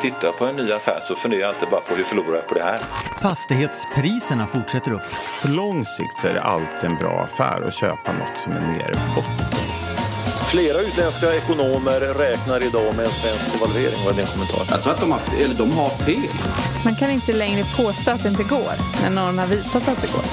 tittar 0.00 0.32
på 0.32 0.44
en 0.44 0.56
ny 0.56 0.72
affär 0.72 1.00
så 1.02 1.16
funderar 1.16 1.40
jag 1.40 1.48
alltid 1.48 1.68
bara 1.68 1.80
på 1.80 1.94
hur 1.94 2.04
förlorar 2.04 2.34
jag 2.36 2.46
på 2.46 2.54
det 2.54 2.62
här? 2.62 2.78
Fastighetspriserna 3.22 4.46
fortsätter 4.46 4.92
upp. 4.92 5.02
På 5.42 5.48
lång 5.48 5.84
sikt 5.84 6.24
är 6.24 6.34
det 6.34 6.42
alltid 6.42 6.90
en 6.90 6.96
bra 6.96 7.22
affär 7.22 7.62
att 7.68 7.74
köpa 7.74 8.12
något 8.12 8.36
som 8.44 8.52
är 8.52 8.60
nere 8.60 8.94
botten. 9.14 9.46
Flera 10.50 10.80
utländska 10.80 11.34
ekonomer 11.34 12.00
räknar 12.00 12.62
idag 12.62 12.96
med 12.96 13.04
en 13.04 13.10
svensk 13.10 13.52
devalvering. 13.52 13.98
Vad 14.04 14.12
är 14.14 14.16
din 14.16 14.26
kommentar? 14.26 14.66
Jag 14.70 14.82
tror 14.82 14.92
att 14.92 15.00
de 15.00 15.12
har, 15.12 15.20
eller 15.44 15.54
de 15.54 15.72
har 15.72 15.88
fel. 15.88 16.30
Man 16.84 16.94
kan 16.96 17.10
inte 17.10 17.32
längre 17.32 17.64
påstå 17.76 18.10
att 18.10 18.22
det 18.22 18.28
inte 18.28 18.42
går 18.42 18.72
när 19.02 19.10
någon 19.10 19.38
har 19.38 19.46
visat 19.46 19.88
att 19.88 20.02
det 20.02 20.12
går. 20.12 20.24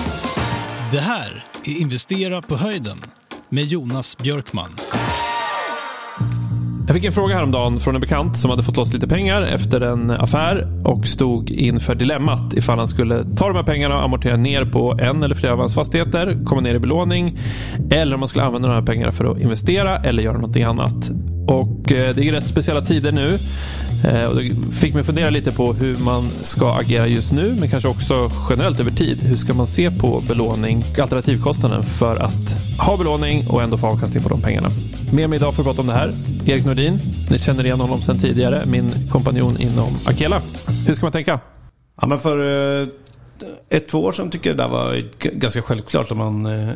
Det 0.91 1.00
här 1.00 1.45
är 1.64 1.82
Investera 1.82 2.41
på 2.41 2.55
höjden 2.55 3.02
med 3.50 3.64
Jonas 3.64 4.18
Björkman. 4.18 4.75
Jag 6.88 6.95
fick 6.95 7.05
en 7.05 7.13
fråga 7.13 7.36
häromdagen 7.36 7.79
från 7.79 7.95
en 7.95 8.02
bekant 8.02 8.38
som 8.38 8.50
hade 8.50 8.63
fått 8.63 8.77
loss 8.77 8.93
lite 8.93 9.07
pengar 9.07 9.41
efter 9.41 9.82
en 9.82 10.11
affär 10.11 10.82
och 10.86 11.07
stod 11.07 11.50
inför 11.50 11.96
dilemmat 11.96 12.54
ifall 12.54 12.78
han 12.78 12.87
skulle 12.87 13.25
ta 13.36 13.47
de 13.47 13.55
här 13.55 13.64
pengarna 13.64 13.96
och 13.96 14.04
amortera 14.04 14.36
ner 14.36 14.65
på 14.65 14.97
en 15.01 15.24
eller 15.24 15.36
flera 15.36 15.54
av 15.54 15.60
hans 15.60 15.75
fastigheter, 15.75 16.39
komma 16.46 16.61
ner 16.61 16.75
i 16.75 16.79
belåning 16.79 17.39
eller 17.91 18.15
om 18.15 18.21
han 18.21 18.27
skulle 18.27 18.43
använda 18.43 18.68
de 18.68 18.74
här 18.74 18.82
pengarna 18.82 19.11
för 19.11 19.32
att 19.32 19.39
investera 19.39 19.97
eller 19.97 20.24
göra 20.24 20.36
någonting 20.36 20.64
annat. 20.64 21.11
Och 21.47 21.91
eh, 21.91 22.15
det 22.15 22.27
är 22.27 22.32
rätt 22.32 22.47
speciella 22.47 22.82
tider 22.82 23.11
nu 23.11 23.38
eh, 24.10 24.25
och 24.25 24.36
det 24.36 24.74
fick 24.75 24.93
mig 24.93 25.04
fundera 25.04 25.29
lite 25.29 25.52
på 25.52 25.74
hur 25.74 25.97
man 25.97 26.29
ska 26.41 26.74
agera 26.74 27.07
just 27.07 27.32
nu 27.32 27.55
men 27.60 27.69
kanske 27.69 27.89
också 27.89 28.32
generellt 28.50 28.79
över 28.79 28.91
tid. 28.91 29.21
Hur 29.21 29.36
ska 29.36 29.54
man 29.54 29.68
se 29.68 29.91
på 29.91 30.24
belåning, 30.27 30.83
alternativkostnaden 31.02 31.83
för 31.83 32.16
att 32.16 32.58
ha 32.80 32.97
belåning 32.97 33.47
och 33.47 33.63
ändå 33.63 33.77
få 33.77 33.88
avkastning 33.88 34.23
på 34.23 34.30
de 34.30 34.41
pengarna. 34.41 34.69
Med 35.14 35.30
mig 35.30 35.38
idag 35.38 35.53
för 35.53 35.62
att 35.62 35.66
prata 35.66 35.81
om 35.81 35.88
det 35.88 35.94
här, 35.94 36.14
Erik 36.45 36.66
Nordin. 36.66 37.00
Ni 37.31 37.40
känner 37.40 37.66
igen 37.66 37.80
honom 37.80 38.02
sedan 38.02 38.20
tidigare, 38.20 38.66
min 38.66 38.92
kompanjon 39.12 39.62
inom 39.62 39.98
Akela. 40.06 40.42
Hur 40.88 40.95
ska 40.95 41.06
man 41.06 41.12
tänka? 41.12 41.39
Ja, 42.02 42.08
men 42.08 42.20
för 42.20 42.39
eh, 42.81 42.88
ett, 43.70 43.88
två 43.88 44.03
år 44.03 44.11
sedan 44.11 44.30
tycker 44.30 44.50
jag 44.50 44.58
det 44.58 44.64
där 44.64 44.70
var 44.70 45.03
ganska 45.38 45.61
självklart 45.61 46.11
att 46.11 46.17
man 46.17 46.45
eh, 46.45 46.70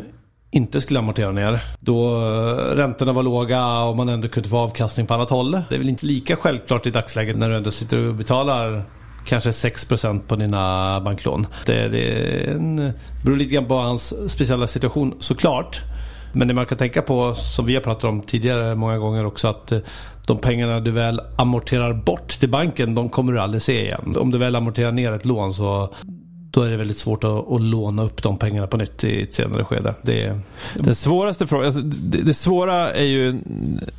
inte 0.52 0.82
skulle 0.82 1.00
amortera 1.00 1.32
ner. 1.32 1.64
Då 1.80 2.16
eh, 2.16 2.76
räntorna 2.76 3.14
var 3.14 3.24
låga 3.24 3.80
och 3.82 3.98
man 3.98 4.10
ändå 4.10 4.28
kunde 4.28 4.50
få 4.50 4.58
avkastning 4.58 5.08
på 5.08 5.14
annat 5.14 5.30
håll. 5.30 5.52
Det 5.52 5.76
är 5.76 5.80
väl 5.80 5.90
inte 5.90 6.06
lika 6.06 6.36
självklart 6.36 6.86
i 6.86 6.92
dagsläget 6.92 7.38
när 7.38 7.50
du 7.50 7.56
ändå 7.56 7.72
sitter 7.72 8.08
och 8.08 8.16
betalar 8.16 8.84
kanske 9.26 9.50
6% 9.50 10.28
på 10.28 10.36
dina 10.36 11.02
banklån. 11.02 11.48
Det, 11.66 11.88
det 11.88 12.52
en, 12.52 12.94
beror 13.24 13.38
lite 13.38 13.54
grann 13.54 13.66
på 13.66 13.76
hans 13.76 14.32
speciella 14.32 14.68
situation 14.68 15.14
såklart. 15.20 15.84
Men 16.38 16.48
det 16.48 16.54
man 16.54 16.66
kan 16.66 16.78
tänka 16.78 17.02
på, 17.02 17.36
som 17.36 17.66
vi 17.66 17.74
har 17.74 17.82
pratat 17.82 18.04
om 18.04 18.22
tidigare 18.22 18.76
många 18.76 18.98
gånger 18.98 19.26
också, 19.26 19.48
att 19.48 19.72
eh, 19.72 19.80
de 20.28 20.38
pengarna 20.38 20.80
du 20.80 20.92
väl 20.92 21.22
amorterar 21.38 21.94
bort 21.94 22.40
till 22.40 22.50
banken, 22.50 22.96
de 22.96 23.10
kommer 23.10 23.34
du 23.34 23.40
aldrig 23.40 23.62
se 23.62 23.82
igen. 23.82 24.16
Om 24.18 24.32
du 24.32 24.38
väl 24.38 24.56
amorterar 24.56 24.92
ner 24.92 25.12
ett 25.12 25.26
lån 25.26 25.54
så 25.54 25.94
då 26.52 26.62
är 26.62 26.72
det 26.72 26.78
väldigt 26.78 26.98
svårt 26.98 27.24
att, 27.24 27.52
att, 27.52 27.62
låna 27.62 28.04
upp 28.04 28.24
de 28.24 28.38
pengarna 28.38 28.68
på 28.68 28.78
nytt 28.78 29.04
i 29.04 29.22
ett 29.22 29.34
senare 29.34 29.64
skede. 29.64 29.94
Det, 30.02 30.40
Den 30.76 30.96
svåraste 30.96 31.48
frågan, 31.48 31.66
alltså 31.66 31.82
det, 31.82 32.22
det, 32.22 32.34
svåra 32.34 32.94
är 32.94 33.06
ju 33.06 33.30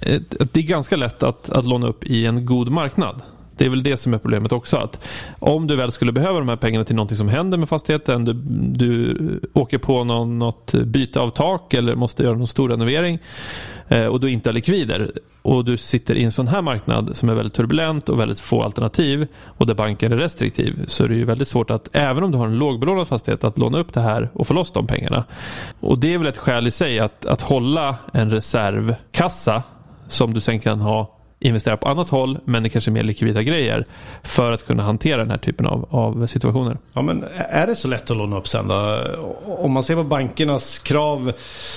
eh, 0.01 0.21
att 0.41 0.53
det 0.53 0.61
är 0.61 0.65
ganska 0.65 0.97
lätt 0.97 1.23
att, 1.23 1.51
att 1.51 1.65
låna 1.65 1.87
upp 1.87 2.05
i 2.05 2.27
en 2.27 2.47
god 2.47 2.69
marknad. 2.69 3.23
Det 3.59 3.65
är 3.65 3.71
väl 3.71 3.83
det 3.83 3.97
som 3.97 4.15
är 4.15 4.19
problemet 4.19 4.53
också. 4.53 4.77
Att 4.77 5.05
om 5.39 5.67
du 5.67 5.77
väl 5.77 5.93
skulle 5.93 6.13
behöva 6.13 6.39
de 6.39 6.49
här 6.49 6.57
pengarna 6.57 6.85
till 6.85 6.97
någonting 6.97 7.17
som 7.17 7.29
händer 7.29 7.59
med 7.59 7.69
fastigheten, 7.69 8.25
du, 8.25 8.33
du 8.63 9.41
åker 9.53 9.79
på 9.79 10.05
någon, 10.05 10.39
något 10.39 10.75
byte 10.75 11.21
av 11.21 11.31
tak 11.31 11.75
eller 11.75 11.95
måste 11.95 12.23
göra 12.23 12.37
någon 12.37 12.47
stor 12.47 12.69
renovering 12.69 13.19
eh, 13.89 14.07
och 14.07 14.21
du 14.21 14.31
inte 14.31 14.49
har 14.49 14.55
likvider 14.55 15.11
och 15.43 15.65
du 15.65 15.77
sitter 15.77 16.15
i 16.15 16.25
en 16.25 16.33
sån 16.33 16.49
här 16.49 16.63
marknad 16.63 17.17
som 17.17 17.29
är 17.29 17.35
väldigt 17.35 17.55
turbulent 17.55 18.09
och 18.09 18.21
väldigt 18.21 18.41
få 18.41 18.63
alternativ 18.63 19.27
och 19.45 19.67
där 19.67 19.75
banken 19.75 20.13
är 20.13 20.17
restriktiv 20.17 20.85
så 20.87 21.05
är 21.05 21.09
det 21.09 21.15
ju 21.15 21.25
väldigt 21.25 21.49
svårt 21.49 21.71
att, 21.71 21.89
även 21.93 22.25
om 22.25 22.33
du 22.33 22.39
har 22.39 22.47
en 22.47 22.59
lågbelånad 22.59 23.09
fastighet, 23.09 23.45
att 23.45 23.59
låna 23.59 23.79
upp 23.79 23.93
det 23.93 24.01
här 24.01 24.31
och 24.33 24.47
få 24.47 24.55
loss 24.55 24.73
de 24.73 24.87
pengarna. 24.87 25.25
Och 25.81 25.99
det 25.99 26.15
är 26.15 26.19
väl 26.19 26.27
ett 26.27 26.39
skäl 26.39 26.67
i 26.67 26.71
sig 26.71 26.99
att, 26.99 27.27
att 27.27 27.43
hålla 27.43 27.97
en 28.13 28.31
reservkassa 28.31 29.63
som 30.09 30.35
du 30.35 30.41
sen 30.41 30.61
kan 30.61 30.81
ha 30.81 31.18
investera 31.41 31.77
på 31.77 31.89
annat 31.89 32.09
håll 32.09 32.39
men 32.45 32.63
det 32.63 32.69
kanske 32.69 32.91
är 32.91 32.93
mer 32.93 33.05
likvida 33.05 33.43
grejer 33.43 33.87
för 34.23 34.53
att 34.53 34.67
kunna 34.67 34.83
hantera 34.83 35.17
den 35.17 35.31
här 35.31 35.39
typen 35.39 35.67
av, 35.67 35.89
av 35.91 36.27
situationer. 36.27 36.79
Ja, 36.93 37.03
men 37.03 37.25
är 37.35 37.67
det 37.67 37.77
så 37.77 37.89
lätt 37.89 38.11
att 38.11 38.17
låna 38.17 38.39
upp 38.39 38.49
sen 38.49 38.69
då? 38.69 39.01
Om 39.45 39.73
man 39.73 39.83
ser 39.83 39.95
på 39.95 40.05
bankernas 40.05 40.79
krav 40.79 41.33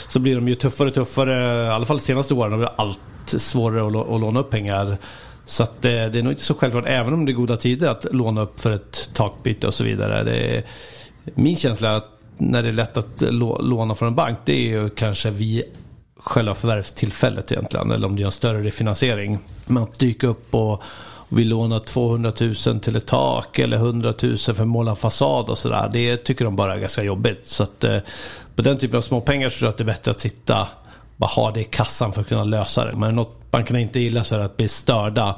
så 0.09 0.19
blir 0.19 0.35
de 0.35 0.47
ju 0.47 0.55
tuffare 0.55 0.87
och 0.87 0.93
tuffare. 0.93 1.65
I 1.65 1.69
alla 1.69 1.85
fall 1.85 1.97
de 1.97 2.03
senaste 2.03 2.33
åren 2.33 2.51
har 2.51 2.59
det 2.59 2.67
allt 2.67 2.99
svårare 3.25 3.87
att, 3.87 4.09
att 4.09 4.21
låna 4.21 4.39
upp 4.39 4.49
pengar. 4.49 4.97
Så 5.45 5.63
att 5.63 5.81
det, 5.81 6.09
det, 6.09 6.19
är 6.19 6.23
nog 6.23 6.33
inte 6.33 6.45
så 6.45 6.53
självklart, 6.53 6.85
även 6.87 7.13
om 7.13 7.25
det 7.25 7.31
är 7.31 7.33
goda 7.33 7.57
tider, 7.57 7.89
att 7.89 8.05
låna 8.11 8.41
upp 8.41 8.59
för 8.59 8.71
ett 8.71 9.09
takbyte 9.13 9.67
och 9.67 9.73
så 9.73 9.83
vidare. 9.83 10.23
Det 10.23 10.63
min 11.35 11.55
känsla 11.55 11.89
är 11.89 11.97
att 11.97 12.09
när 12.37 12.63
det 12.63 12.69
är 12.69 12.73
lätt 12.73 12.97
att 12.97 13.21
låna 13.61 13.95
från 13.95 14.07
en 14.07 14.15
bank, 14.15 14.37
det 14.45 14.53
är 14.53 14.81
ju 14.81 14.89
kanske 14.89 15.29
vi 15.29 15.63
själva 16.23 16.55
förvärvstillfället 16.55 17.51
egentligen. 17.51 17.91
Eller 17.91 18.07
om 18.07 18.15
du 18.15 18.21
gör 18.21 18.27
en 18.27 18.31
större 18.31 18.63
refinansiering. 18.63 19.39
Men 19.65 19.83
att 19.83 19.99
dyka 19.99 20.27
upp 20.27 20.55
och 20.55 20.83
vill 21.29 21.49
låna 21.49 21.79
200 21.79 22.31
000 22.39 22.79
till 22.79 22.95
ett 22.95 23.05
tak 23.05 23.59
eller 23.59 23.77
100 23.77 24.13
000 24.21 24.37
för 24.37 24.51
att 24.51 24.67
måla 24.67 24.91
en 24.91 24.97
fasad 24.97 25.49
och 25.49 25.57
sådär. 25.57 25.89
Det 25.93 26.17
tycker 26.17 26.45
de 26.45 26.55
bara 26.55 26.73
är 26.73 26.79
ganska 26.79 27.03
jobbigt. 27.03 27.47
Så 27.47 27.63
att 27.63 27.83
eh, 27.83 27.97
på 28.55 28.61
den 28.61 28.77
typen 28.77 28.97
av 28.97 29.01
småpengar 29.01 29.49
så 29.49 29.57
tror 29.57 29.67
jag 29.67 29.71
att 29.71 29.77
det 29.77 29.83
är 29.83 29.85
bättre 29.85 30.11
att 30.11 30.19
sitta 30.19 30.67
bara 31.17 31.27
ha 31.27 31.51
det 31.51 31.61
i 31.61 31.63
kassan 31.63 32.13
för 32.13 32.21
att 32.21 32.27
kunna 32.27 32.43
lösa 32.43 32.85
det. 32.85 32.95
Men 32.95 33.15
något 33.15 33.51
bankerna 33.51 33.79
inte 33.79 33.99
gillar 33.99 34.23
så 34.23 34.35
är 34.35 34.39
det 34.39 34.45
att 34.45 34.57
bli 34.57 34.67
störda 34.67 35.35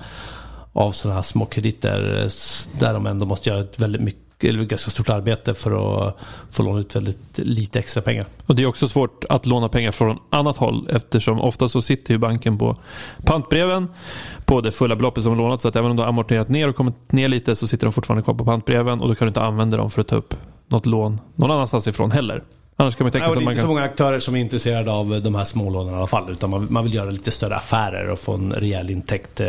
av 0.74 0.92
sådana 0.92 1.16
här 1.16 1.22
små 1.22 1.46
krediter 1.46 2.22
eh, 2.22 2.30
där 2.80 2.94
de 2.94 3.08
ändå 3.08 3.26
måste 3.26 3.50
göra 3.50 3.60
ett 3.60 3.80
väldigt 3.80 4.02
mycket 4.02 4.22
eller 4.50 4.64
ganska 4.64 4.92
stort 4.92 5.09
arbete 5.09 5.54
för 5.54 6.08
att 6.08 6.18
få 6.52 6.64
låna 6.64 6.80
ut 6.80 6.96
väldigt 6.96 7.38
lite 7.38 7.80
extra 7.80 8.02
pengar. 8.02 8.26
Och 8.46 8.56
Det 8.56 8.64
är 8.64 8.68
också 8.68 8.88
svårt 8.88 9.26
att 9.30 9.46
låna 9.46 9.70
pengar 9.70 9.92
från 9.92 10.20
annat 10.30 10.58
håll 10.58 10.88
eftersom 10.90 11.42
ofta 11.42 11.70
så 11.70 11.81
sitter 11.81 12.14
ju 12.14 12.18
banken 12.18 12.58
på 12.58 12.78
pantbreven 13.26 13.88
på 14.46 14.62
det 14.62 14.72
fulla 14.72 14.96
beloppet 14.96 15.24
som 15.24 15.38
lånat 15.38 15.62
så 15.62 15.68
att 15.68 15.76
även 15.76 15.92
om 15.92 15.98
du 15.98 16.03
har 16.03 16.09
amorterat 16.09 16.50
ner 16.50 16.70
och 16.70 16.76
kommit 16.76 17.12
ner 17.12 17.28
lite 17.28 17.56
så 17.56 17.68
sitter 17.68 17.86
de 17.86 17.94
fortfarande 17.94 18.24
kvar 18.24 18.34
på 18.34 18.46
pantbreven 18.46 19.02
och 19.02 19.08
då 19.08 19.16
kan 19.16 19.26
du 19.26 19.28
inte 19.28 19.42
använda 19.42 19.78
dem 19.78 19.92
för 19.92 20.02
att 20.02 20.08
ta 20.08 20.16
upp 20.16 20.36
något 20.68 20.86
lån 20.86 21.22
någon 21.36 21.52
annanstans 21.52 21.88
ifrån 21.88 22.12
heller. 22.12 22.44
Annars 22.76 22.96
kan 22.96 23.06
man 23.06 23.12
tänka 23.12 23.28
Nej, 23.28 23.36
det 23.36 23.42
är 23.42 23.44
inte 23.44 23.53
kan... 23.53 23.62
så 23.62 23.68
många 23.68 23.84
aktörer 23.84 24.20
som 24.20 24.36
är 24.36 24.40
intresserade 24.40 24.92
av 24.92 25.22
de 25.22 25.36
här 25.36 25.44
smålånen 25.44 25.94
i 25.94 25.98
alla 25.98 26.08
fall. 26.08 26.32
Utan 26.32 26.50
man, 26.50 26.68
man 26.70 26.84
vill 26.84 26.94
göra 26.94 27.09
lite 27.09 27.32
större 27.32 27.56
affärer 27.56 28.12
och 28.12 28.20
få 28.20 28.34
en 28.34 28.53
rejäl 28.53 28.90
intäkt. 28.90 29.42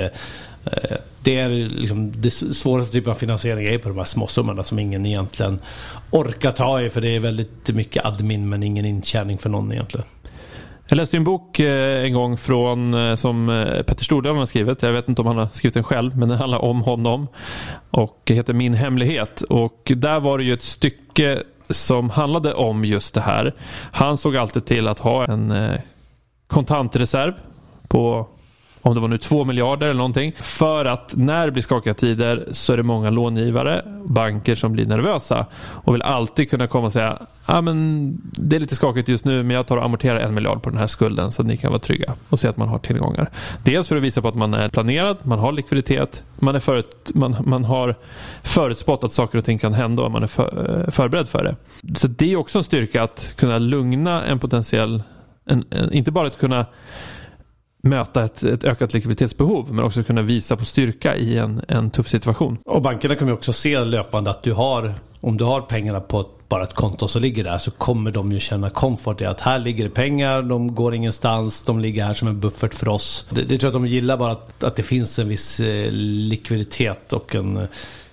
Eh, 0.64 0.96
det 1.22 1.38
är 1.38 1.48
liksom 1.48 2.12
det 2.20 2.30
svåraste 2.30 2.92
typen 2.92 3.10
av 3.10 3.14
finansiering 3.14 3.66
är 3.66 3.78
på 3.78 3.88
de 3.88 3.98
här 3.98 4.04
småsummorna 4.04 4.64
som 4.64 4.78
ingen 4.78 5.06
egentligen 5.06 5.60
orkar 6.10 6.50
ta 6.50 6.80
i. 6.80 6.90
För 6.90 7.00
det 7.00 7.16
är 7.16 7.20
väldigt 7.20 7.68
mycket 7.74 8.04
admin 8.04 8.48
men 8.48 8.62
ingen 8.62 8.84
intjäning 8.84 9.38
för 9.38 9.48
någon 9.48 9.72
egentligen. 9.72 10.06
Jag 10.86 10.96
läste 10.96 11.16
en 11.16 11.24
bok 11.24 11.60
eh, 11.60 12.04
en 12.04 12.12
gång 12.12 12.36
från, 12.36 12.94
eh, 12.94 13.14
som 13.14 13.64
Petter 13.86 14.04
Stordalen 14.04 14.38
har 14.38 14.46
skrivit. 14.46 14.82
Jag 14.82 14.92
vet 14.92 15.08
inte 15.08 15.20
om 15.20 15.26
han 15.26 15.36
har 15.36 15.48
skrivit 15.52 15.74
den 15.74 15.84
själv, 15.84 16.16
men 16.16 16.28
den 16.28 16.38
handlar 16.38 16.58
om 16.58 16.82
honom. 16.82 17.28
Och 17.90 18.22
heter 18.26 18.52
Min 18.52 18.74
hemlighet. 18.74 19.42
Och 19.42 19.92
där 19.96 20.20
var 20.20 20.38
det 20.38 20.44
ju 20.44 20.54
ett 20.54 20.62
stycke 20.62 21.42
som 21.70 22.10
handlade 22.10 22.54
om 22.54 22.84
just 22.84 23.14
det 23.14 23.20
här. 23.20 23.54
Han 23.92 24.18
såg 24.18 24.36
alltid 24.36 24.64
till 24.64 24.88
att 24.88 24.98
ha 24.98 25.24
en 25.24 25.54
kontantreserv 26.46 27.34
på 27.88 28.28
om 28.84 28.94
det 28.94 29.00
var 29.00 29.08
nu 29.08 29.18
två 29.18 29.44
miljarder 29.44 29.86
eller 29.86 29.96
någonting. 29.96 30.32
För 30.36 30.84
att 30.84 31.14
när 31.16 31.46
det 31.46 31.52
blir 31.52 31.62
skakiga 31.62 31.94
tider 31.94 32.48
så 32.52 32.72
är 32.72 32.76
det 32.76 32.82
många 32.82 33.10
långivare, 33.10 33.82
banker 34.04 34.54
som 34.54 34.72
blir 34.72 34.86
nervösa 34.86 35.46
och 35.56 35.94
vill 35.94 36.02
alltid 36.02 36.50
kunna 36.50 36.66
komma 36.66 36.86
och 36.86 36.92
säga 36.92 37.18
ah, 37.46 37.60
men 37.60 38.16
det 38.22 38.56
är 38.56 38.60
lite 38.60 38.74
skakigt 38.74 39.08
just 39.08 39.24
nu 39.24 39.42
men 39.42 39.56
jag 39.56 39.66
tar 39.66 39.76
och 39.76 39.84
amorterar 39.84 40.20
en 40.20 40.34
miljard 40.34 40.62
på 40.62 40.70
den 40.70 40.78
här 40.78 40.86
skulden 40.86 41.32
så 41.32 41.42
att 41.42 41.48
ni 41.48 41.56
kan 41.56 41.70
vara 41.70 41.80
trygga 41.80 42.14
och 42.28 42.40
se 42.40 42.48
att 42.48 42.56
man 42.56 42.68
har 42.68 42.78
tillgångar. 42.78 43.30
Dels 43.62 43.88
för 43.88 43.96
att 43.96 44.02
visa 44.02 44.22
på 44.22 44.28
att 44.28 44.34
man 44.34 44.54
är 44.54 44.68
planerad, 44.68 45.16
man 45.22 45.38
har 45.38 45.52
likviditet, 45.52 46.24
man, 46.38 46.54
är 46.54 46.60
förut, 46.60 47.10
man, 47.14 47.36
man 47.44 47.64
har 47.64 47.94
förutspått 48.42 49.04
att 49.04 49.12
saker 49.12 49.38
och 49.38 49.44
ting 49.44 49.58
kan 49.58 49.74
hända 49.74 50.02
och 50.02 50.10
man 50.10 50.22
är 50.22 50.26
för, 50.26 50.86
förberedd 50.90 51.28
för 51.28 51.44
det. 51.44 51.56
Så 51.98 52.08
det 52.08 52.32
är 52.32 52.36
också 52.36 52.58
en 52.58 52.64
styrka 52.64 53.02
att 53.02 53.32
kunna 53.36 53.58
lugna 53.58 54.24
en 54.24 54.38
potentiell 54.38 55.02
en, 55.46 55.64
en, 55.70 55.92
inte 55.92 56.10
bara 56.10 56.26
att 56.26 56.38
kunna 56.38 56.66
möta 57.84 58.24
ett, 58.24 58.42
ett, 58.42 58.64
ökat 58.64 58.94
likviditetsbehov 58.94 59.74
men 59.74 59.84
också 59.84 60.02
kunna 60.02 60.22
visa 60.22 60.56
på 60.56 60.64
styrka 60.64 61.16
i 61.16 61.38
en, 61.38 61.62
en 61.68 61.90
tuff 61.90 62.08
situation. 62.08 62.58
Och 62.64 62.82
bankerna 62.82 63.16
kommer 63.16 63.32
också 63.32 63.52
se 63.52 63.84
löpande 63.84 64.30
att 64.30 64.42
du 64.42 64.52
har, 64.52 64.94
om 65.20 65.36
du 65.36 65.44
har 65.44 65.60
pengarna 65.60 66.00
på 66.00 66.20
ett, 66.20 66.26
bara 66.48 66.62
ett 66.62 66.74
konto 66.74 67.08
som 67.08 67.22
ligger 67.22 67.44
där 67.44 67.58
så 67.58 67.70
kommer 67.70 68.10
de 68.10 68.32
ju 68.32 68.40
känna 68.40 68.70
komfort 68.70 69.20
i 69.20 69.24
att 69.24 69.40
här 69.40 69.58
ligger 69.58 69.84
det 69.84 69.90
pengar, 69.90 70.42
de 70.42 70.74
går 70.74 70.94
ingenstans, 70.94 71.64
de 71.64 71.80
ligger 71.80 72.04
här 72.04 72.14
som 72.14 72.28
en 72.28 72.40
buffert 72.40 72.74
för 72.74 72.88
oss. 72.88 73.26
Det, 73.30 73.42
det 73.42 73.58
tror 73.58 73.62
jag 73.62 73.66
att 73.66 73.72
de 73.72 73.86
gillar 73.86 74.16
bara 74.16 74.32
att, 74.32 74.64
att 74.64 74.76
det 74.76 74.82
finns 74.82 75.18
en 75.18 75.28
viss 75.28 75.60
eh, 75.60 75.90
likviditet 75.92 77.12
och 77.12 77.34
en, 77.34 77.66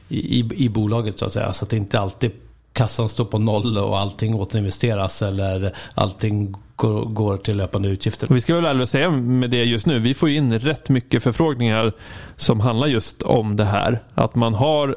i, 0.10 0.66
i 0.66 0.70
bolaget 0.70 1.20
så 1.20 1.26
att 1.26 1.34
säga. 1.34 1.54
Så 1.54 1.66
att 1.66 1.70
det 1.70 1.78
inte 1.78 2.00
alltid 2.00 2.32
kassan 2.74 3.10
står 3.10 3.26
på 3.26 3.40
noll 3.40 3.78
och 3.78 4.00
allting 4.00 4.36
återinvesteras 4.36 5.22
eller 5.22 5.76
allting 5.96 6.56
går, 6.76 7.06
går 7.06 7.38
till 7.38 7.58
löpande 7.58 7.90
utgifter. 7.90 8.28
Och 8.30 8.36
vi 8.36 8.42
ska 8.42 8.56
väl 8.56 8.66
ärligt 8.66 8.90
säga 8.90 9.12
med 9.12 9.50
det 9.50 9.64
just 9.64 9.86
nu, 9.86 10.00
vi 10.00 10.14
får 10.14 10.30
in 10.30 10.60
rätt 10.60 10.90
mycket 10.90 11.24
förfrågningar 11.24 11.94
som 12.36 12.60
handlar 12.60 12.88
just 12.88 13.22
om 13.22 13.56
det 13.56 13.66
här. 13.66 14.04
Att 14.16 14.36
man 14.36 14.54
har 14.54 14.96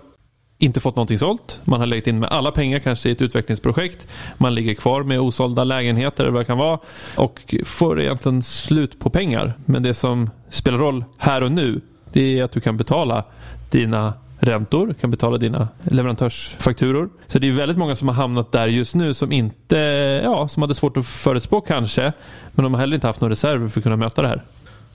inte 0.59 0.81
fått 0.81 0.97
någonting 0.97 1.19
sålt. 1.19 1.61
Man 1.65 1.81
har 1.81 1.87
lagt 1.87 2.07
in 2.07 2.19
med 2.19 2.29
alla 2.29 2.53
pengar 2.53 2.79
kanske 2.79 3.09
i 3.09 3.13
ett 3.13 3.23
utvecklingsprojekt. 3.23 4.07
Man 4.37 4.55
ligger 4.55 4.75
kvar 4.75 5.03
med 5.03 5.21
osålda 5.21 5.65
lägenheter 5.65 6.25
eller 6.25 6.33
vad 6.33 6.41
det 6.41 6.47
kan 6.47 6.59
vara 6.59 6.79
och 7.17 7.55
får 7.65 8.01
egentligen 8.01 8.43
slut 8.43 8.99
på 8.99 9.11
pengar. 9.11 9.55
Men 9.65 9.83
det 9.83 9.95
som 9.95 10.31
spelar 10.49 10.79
roll 10.79 11.05
här 11.19 11.43
och 11.43 11.53
nu 11.53 11.81
det 12.13 12.39
är 12.39 12.45
att 12.45 12.53
du 12.53 12.61
kan 12.61 12.77
betala 12.77 13.25
dina 13.71 14.15
räntor, 14.45 14.95
kan 15.01 15.11
betala 15.11 15.39
dina 15.39 15.69
leverantörsfakturor. 15.83 17.09
Så 17.27 17.39
det 17.39 17.49
är 17.49 17.53
väldigt 17.53 17.79
många 17.79 17.97
som 17.97 18.09
har 18.09 18.15
hamnat 18.15 18.53
där 18.53 18.67
just 18.67 18.95
nu 18.95 19.15
som 19.15 19.33
inte, 19.33 19.77
ja, 20.25 20.49
som 20.49 20.63
hade 20.63 20.75
svårt 20.75 20.97
att 20.97 21.07
förutspå 21.07 21.61
kanske. 21.61 22.13
Men 22.53 22.63
de 22.63 22.75
har 22.75 22.81
heller 22.81 22.95
inte 22.95 23.07
haft 23.07 23.21
några 23.21 23.33
reserver 23.33 23.69
för 23.69 23.81
att 23.81 23.85
kunna 23.85 23.97
möta 23.97 24.23
det 24.23 24.29
här. 24.29 24.43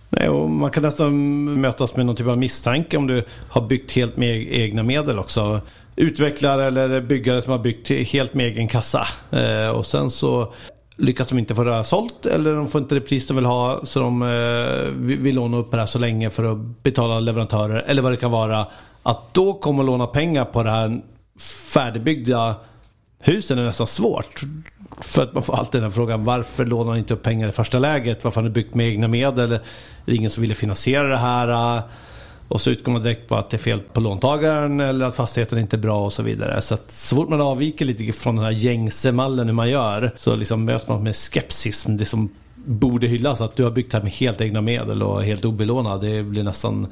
Nej, 0.10 0.30
och 0.30 0.50
man 0.50 0.72
kan 0.72 0.84
nästan 0.84 1.44
mötas 1.62 1.96
med 1.96 2.06
någon 2.06 2.16
typ 2.16 2.28
av 2.28 2.38
misstanke 2.38 2.98
om 2.98 3.08
du 3.08 3.24
har 3.50 3.62
byggt 3.68 3.92
helt 3.92 4.18
med 4.18 4.54
egna 4.54 4.84
medel 4.84 5.20
också. 5.20 5.62
Utvecklare 5.96 6.66
eller 6.66 7.02
byggare 7.02 7.42
som 7.42 7.52
har 7.52 7.60
byggt 7.60 7.90
helt 7.90 8.34
med 8.34 8.46
egen 8.46 8.68
kassa. 8.68 9.08
Eh, 9.32 9.70
och 9.70 9.86
sen 9.86 10.10
så 10.10 10.54
lyckas 11.00 11.30
de 11.30 11.40
inte 11.40 11.56
få 11.56 11.64
det 11.64 11.84
sålt 11.84 12.26
eller 12.26 12.54
de 12.54 12.68
får 12.68 12.82
inte 12.82 12.96
det 12.96 13.02
pris 13.02 13.28
de 13.28 13.36
vill 13.36 13.46
ha 13.46 13.80
så 13.84 14.00
de 14.00 14.22
eh, 14.22 14.92
vill 14.96 15.36
låna 15.36 15.58
upp 15.58 15.72
det 15.72 15.78
här 15.78 15.86
så 15.86 16.00
länge 16.00 16.30
för 16.30 16.52
att 16.52 16.84
betala 16.84 17.20
leverantörer 17.20 17.84
eller 17.88 18.02
vad 18.02 18.12
det 18.12 18.18
kan 18.18 18.32
vara. 18.32 18.66
Att 19.04 19.34
då 19.34 19.54
komma 19.54 19.80
och 19.82 19.86
låna 19.86 20.08
pengar 20.08 20.46
på 20.46 20.64
det 20.64 20.70
här 20.70 21.02
färdigbyggda 21.74 22.56
husen 23.20 23.58
är 23.58 23.64
nästan 23.64 23.88
svårt. 23.88 24.42
För 25.02 25.24
att 25.24 25.34
man 25.34 25.44
får 25.44 25.56
alltid 25.56 25.82
den 25.82 25.84
här 25.84 25.96
frågan 25.96 26.26
varför 26.26 26.66
lånar 26.66 26.86
man 26.86 26.98
inte 26.98 27.14
upp 27.14 27.24
pengar 27.24 27.50
i 27.50 27.52
första 27.52 27.80
läget? 27.80 28.24
Varför 28.24 28.42
har 28.42 28.48
ni 28.48 28.54
byggt 28.54 28.76
med 28.76 28.88
egna 28.88 29.08
medel? 29.08 29.52
Är 29.52 29.60
det 30.06 30.16
ingen 30.16 30.30
som 30.30 30.42
ville 30.42 30.56
finansiera 30.56 31.08
det 31.08 31.18
här? 31.18 31.82
Och 32.48 32.62
så 32.62 32.70
utgår 32.70 32.92
man 32.92 33.04
direkt 33.04 33.28
på 33.28 33.36
att 33.36 33.50
det 33.50 33.58
är 33.58 33.60
fel 33.60 33.80
på 33.80 34.00
låntagaren 34.02 34.80
eller 34.80 35.06
att 35.06 35.16
fastigheten 35.16 35.60
inte 35.60 35.76
är 35.76 35.80
bra 35.80 36.06
och 36.06 36.14
så 36.14 36.24
vidare. 36.24 36.62
Så 36.62 36.74
att 36.74 36.92
så 36.92 37.16
fort 37.16 37.30
man 37.30 37.42
avviker 37.42 37.86
lite 37.86 38.14
från 38.14 38.36
den 38.36 38.46
här 38.46 38.52
gängse 38.52 39.12
mallen 39.12 39.48
hur 39.48 39.54
man 39.54 39.70
gör 39.70 40.12
så 40.16 40.36
liksom 40.36 40.66
möts 40.66 40.88
man 40.88 41.04
med 41.04 41.16
skepsis. 41.16 41.86
Det 41.88 42.06
som 42.06 42.30
borde 42.56 43.08
hyllas 43.08 43.42
att 43.42 43.56
du 43.56 43.64
har 43.64 43.72
byggt 43.72 43.94
här 43.94 44.02
med 44.02 44.12
helt 44.12 44.42
egna 44.42 44.62
medel 44.62 45.04
och 45.04 45.24
helt 45.24 45.46
obelånad. 45.46 46.02
Det 46.02 46.24
blir 46.24 46.44
nästan 46.44 46.88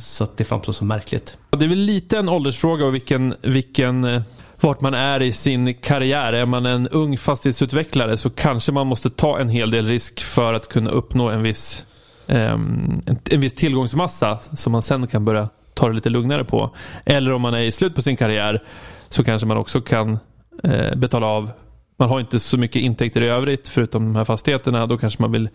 så 0.00 0.24
att 0.24 0.36
det 0.36 0.44
framstår 0.44 0.72
som 0.72 0.88
märkligt. 0.88 1.38
Det 1.50 1.64
är 1.64 1.68
väl 1.68 1.78
lite 1.78 2.18
en 2.18 2.28
åldersfråga 2.28 2.86
och 2.86 2.94
vilken, 2.94 3.34
vilken 3.42 4.04
eh, 4.04 4.22
vart 4.60 4.80
man 4.80 4.94
är 4.94 5.22
i 5.22 5.32
sin 5.32 5.74
karriär. 5.74 6.32
Är 6.32 6.46
man 6.46 6.66
en 6.66 6.88
ung 6.88 7.18
fastighetsutvecklare 7.18 8.16
så 8.16 8.30
kanske 8.30 8.72
man 8.72 8.86
måste 8.86 9.10
ta 9.10 9.38
en 9.38 9.48
hel 9.48 9.70
del 9.70 9.86
risk 9.86 10.20
för 10.20 10.54
att 10.54 10.68
kunna 10.68 10.90
uppnå 10.90 11.28
en 11.28 11.42
viss, 11.42 11.84
ehm, 12.26 13.02
en, 13.06 13.18
en 13.30 13.40
viss 13.40 13.54
tillgångsmassa 13.54 14.38
som 14.38 14.72
man 14.72 14.82
sen 14.82 15.06
kan 15.06 15.24
börja 15.24 15.48
ta 15.74 15.88
det 15.88 15.94
lite 15.94 16.10
lugnare 16.10 16.44
på. 16.44 16.76
Eller 17.04 17.32
om 17.32 17.42
man 17.42 17.54
är 17.54 17.62
i 17.62 17.72
slut 17.72 17.94
på 17.94 18.02
sin 18.02 18.16
karriär 18.16 18.62
så 19.08 19.24
kanske 19.24 19.46
man 19.46 19.56
också 19.56 19.80
kan 19.80 20.18
eh, 20.64 20.96
betala 20.96 21.26
av 21.26 21.50
man 21.96 22.08
har 22.08 22.20
inte 22.20 22.38
så 22.38 22.58
mycket 22.58 22.82
intäkter 22.82 23.20
i 23.20 23.28
övrigt 23.28 23.68
förutom 23.68 24.04
de 24.04 24.16
här 24.16 24.24
fastigheterna. 24.24 24.86
Då 24.86 24.96
kanske 24.96 25.22
man 25.22 25.32
vill 25.32 25.48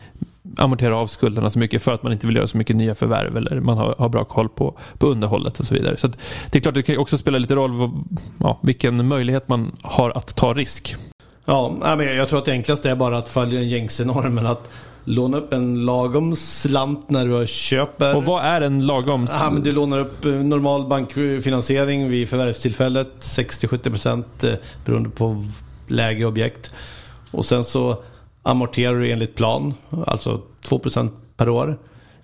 amortera 0.57 0.97
av 0.97 1.07
skulderna 1.07 1.49
så 1.49 1.59
mycket 1.59 1.83
för 1.83 1.93
att 1.93 2.03
man 2.03 2.11
inte 2.11 2.27
vill 2.27 2.35
göra 2.35 2.47
så 2.47 2.57
mycket 2.57 2.75
nya 2.75 2.95
förvärv 2.95 3.37
eller 3.37 3.59
man 3.59 3.77
har, 3.77 3.95
har 3.97 4.09
bra 4.09 4.23
koll 4.23 4.49
på, 4.49 4.77
på 4.97 5.07
underhållet 5.07 5.59
och 5.59 5.65
så 5.65 5.73
vidare. 5.73 5.97
Så 5.97 6.07
Det 6.51 6.57
är 6.57 6.61
klart 6.61 6.75
det 6.75 6.83
kan 6.83 6.97
också 6.97 7.17
spela 7.17 7.37
lite 7.37 7.55
roll 7.55 7.91
ja, 8.37 8.59
vilken 8.61 9.07
möjlighet 9.07 9.47
man 9.47 9.71
har 9.81 10.17
att 10.17 10.35
ta 10.35 10.53
risk. 10.53 10.95
Ja, 11.45 11.77
jag 11.99 12.29
tror 12.29 12.39
att 12.39 12.45
det 12.45 12.51
enklaste 12.51 12.89
är 12.89 12.95
bara 12.95 13.17
att 13.17 13.29
följa 13.29 13.59
den 13.59 13.69
gängse 13.69 14.05
normen. 14.05 14.45
Att 14.45 14.69
låna 15.03 15.37
upp 15.37 15.53
en 15.53 15.85
lagom 15.85 16.35
slant 16.35 17.09
när 17.09 17.25
du 17.25 17.47
köper. 17.47 18.15
Och 18.15 18.25
vad 18.25 18.45
är 18.45 18.61
en 18.61 18.85
lagom? 18.85 19.27
Ja, 19.31 19.49
men 19.51 19.63
du 19.63 19.71
lånar 19.71 19.99
upp 19.99 20.25
eh, 20.25 20.31
normal 20.31 20.87
bankfinansiering 20.87 22.09
vid 22.09 22.29
förvärvstillfället. 22.29 23.09
60-70% 23.19 24.23
eh, 24.43 24.53
beroende 24.85 25.09
på 25.09 25.45
lägre 25.91 26.25
objekt. 26.25 26.71
Och 27.31 27.45
sen 27.45 27.63
så 27.63 28.03
amorterar 28.43 28.95
du 28.95 29.11
enligt 29.11 29.35
plan, 29.35 29.73
alltså 30.07 30.41
2% 30.63 31.09
per 31.37 31.49
år. 31.49 31.77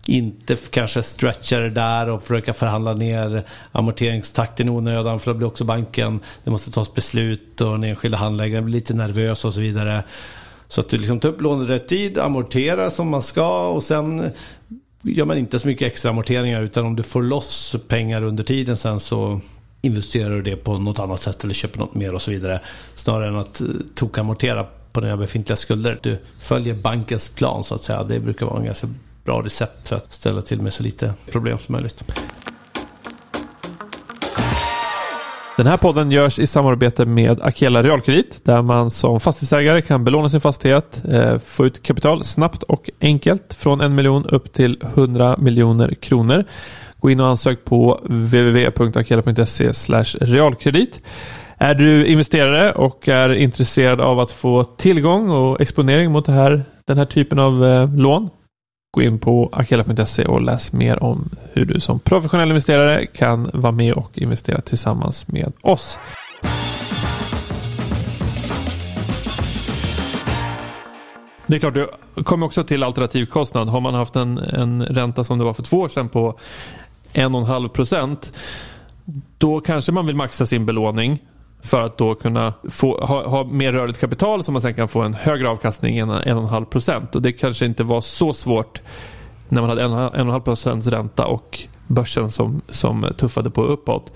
Inte 0.07 0.55
kanske 0.55 1.03
stretcha 1.03 1.59
det 1.59 1.69
där 1.69 2.09
och 2.09 2.21
försöka 2.21 2.53
förhandla 2.53 2.93
ner 2.93 3.43
amorteringstakten 3.71 4.67
i 4.67 4.71
onödan 4.71 5.19
för 5.19 5.31
då 5.31 5.37
blir 5.37 5.47
också 5.47 5.63
banken, 5.63 6.19
det 6.43 6.51
måste 6.51 6.71
tas 6.71 6.93
beslut 6.93 7.61
och 7.61 7.71
den 7.71 7.83
enskilda 7.83 8.17
handläggaren 8.17 8.65
blir 8.65 8.75
lite 8.75 8.93
nervös 8.93 9.45
och 9.45 9.53
så 9.53 9.59
vidare. 9.59 10.03
Så 10.67 10.81
att 10.81 10.89
du 10.89 10.97
liksom 10.97 11.19
tar 11.19 11.29
upp 11.29 11.41
lånet 11.41 11.69
rätt 11.69 11.87
tid, 11.87 12.17
amorterar 12.17 12.89
som 12.89 13.09
man 13.09 13.21
ska 13.21 13.67
och 13.67 13.83
sen 13.83 14.31
gör 15.01 15.25
man 15.25 15.37
inte 15.37 15.59
så 15.59 15.67
mycket 15.67 15.87
extra 15.87 16.11
amorteringar 16.11 16.61
utan 16.61 16.85
om 16.85 16.95
du 16.95 17.03
får 17.03 17.23
loss 17.23 17.75
pengar 17.87 18.23
under 18.23 18.43
tiden 18.43 18.77
sen 18.77 18.99
så 18.99 19.39
investerar 19.85 20.29
du 20.29 20.41
det 20.41 20.55
på 20.55 20.77
något 20.77 20.99
annat 20.99 21.21
sätt 21.21 21.43
eller 21.43 21.53
köper 21.53 21.79
något 21.79 21.93
mer 21.93 22.13
och 22.13 22.21
så 22.21 22.31
vidare. 22.31 22.59
Snarare 22.95 23.27
än 23.27 23.35
att 23.35 23.61
eh, 23.61 23.67
tokamortera 23.95 24.65
på 24.91 25.01
dina 25.01 25.17
befintliga 25.17 25.57
skulder. 25.57 25.99
Du 26.03 26.17
följer 26.39 26.73
bankens 26.73 27.29
plan 27.29 27.63
så 27.63 27.75
att 27.75 27.81
säga. 27.81 28.03
Det 28.03 28.19
brukar 28.19 28.45
vara 28.45 28.59
en 28.59 28.65
ganska 28.65 28.87
bra 29.23 29.41
recept 29.41 29.89
för 29.89 29.95
att 29.95 30.13
ställa 30.13 30.41
till 30.41 30.61
med 30.61 30.73
så 30.73 30.83
lite 30.83 31.13
problem 31.31 31.57
som 31.57 31.73
möjligt. 31.73 32.03
Den 35.57 35.67
här 35.67 35.77
podden 35.77 36.11
görs 36.11 36.39
i 36.39 36.47
samarbete 36.47 37.05
med 37.05 37.39
Akela 37.41 37.83
Realkredit 37.83 38.39
där 38.43 38.61
man 38.61 38.89
som 38.89 39.19
fastighetsägare 39.19 39.81
kan 39.81 40.03
belåna 40.03 40.29
sin 40.29 40.41
fastighet, 40.41 41.03
eh, 41.09 41.37
få 41.37 41.65
ut 41.65 41.83
kapital 41.83 42.23
snabbt 42.23 42.63
och 42.63 42.89
enkelt 43.01 43.53
från 43.53 43.81
en 43.81 43.95
miljon 43.95 44.25
upp 44.25 44.53
till 44.53 44.81
100 44.95 45.35
miljoner 45.37 45.93
kronor. 45.93 46.45
Gå 46.99 47.09
in 47.09 47.19
och 47.19 47.27
ansök 47.27 47.65
på 47.65 47.99
www.akela.se 48.03 49.71
realkredit. 50.21 51.01
Är 51.57 51.75
du 51.75 52.05
investerare 52.05 52.71
och 52.71 53.07
är 53.07 53.33
intresserad 53.33 54.01
av 54.01 54.19
att 54.19 54.31
få 54.31 54.63
tillgång 54.63 55.29
och 55.29 55.61
exponering 55.61 56.11
mot 56.11 56.27
här, 56.27 56.63
den 56.87 56.97
här 56.97 57.05
typen 57.05 57.39
av 57.39 57.65
eh, 57.65 57.95
lån? 57.95 58.29
Gå 58.91 59.01
in 59.01 59.19
på 59.19 59.49
akela.se 59.51 60.25
och 60.25 60.41
läs 60.41 60.73
mer 60.73 61.03
om 61.03 61.29
hur 61.53 61.65
du 61.65 61.79
som 61.79 61.99
professionell 61.99 62.49
investerare 62.49 63.05
kan 63.05 63.49
vara 63.53 63.71
med 63.71 63.93
och 63.93 64.17
investera 64.17 64.61
tillsammans 64.61 65.27
med 65.27 65.53
oss. 65.61 65.99
Det 71.47 71.55
är 71.55 71.59
klart, 71.59 71.73
det 71.73 72.23
kommer 72.23 72.45
också 72.45 72.63
till 72.63 72.83
alternativkostnad. 72.83 73.69
Har 73.69 73.81
man 73.81 73.93
haft 73.93 74.15
en, 74.15 74.37
en 74.37 74.85
ränta 74.85 75.23
som 75.23 75.37
det 75.37 75.43
var 75.43 75.53
för 75.53 75.63
två 75.63 75.77
år 75.77 75.87
sedan 75.87 76.09
på 76.09 76.39
1,5 77.15 77.67
procent. 77.67 78.37
Då 79.37 79.59
kanske 79.59 79.91
man 79.91 80.05
vill 80.05 80.15
maxa 80.15 80.45
sin 80.45 80.65
belåning 80.65 81.19
för 81.61 81.81
att 81.81 81.97
då 81.97 82.15
kunna 82.15 82.53
få, 82.69 83.05
ha, 83.05 83.27
ha 83.27 83.43
mer 83.43 83.73
rörligt 83.73 83.99
kapital 83.99 84.43
så 84.43 84.51
man 84.51 84.61
sen 84.61 84.73
kan 84.73 84.87
få 84.87 85.01
en 85.01 85.13
högre 85.13 85.49
avkastning 85.49 85.97
än 85.97 86.11
1,5 86.11 86.65
procent. 86.65 87.09
Det 87.19 87.31
kanske 87.31 87.65
inte 87.65 87.83
var 87.83 88.01
så 88.01 88.33
svårt 88.33 88.81
när 89.49 89.61
man 89.61 89.69
hade 89.69 89.83
1,5 89.83 90.39
procents 90.39 90.87
ränta 90.87 91.25
och 91.25 91.59
börsen 91.87 92.29
som, 92.29 92.61
som 92.69 93.07
tuffade 93.17 93.49
på 93.49 93.63
uppåt. 93.63 94.13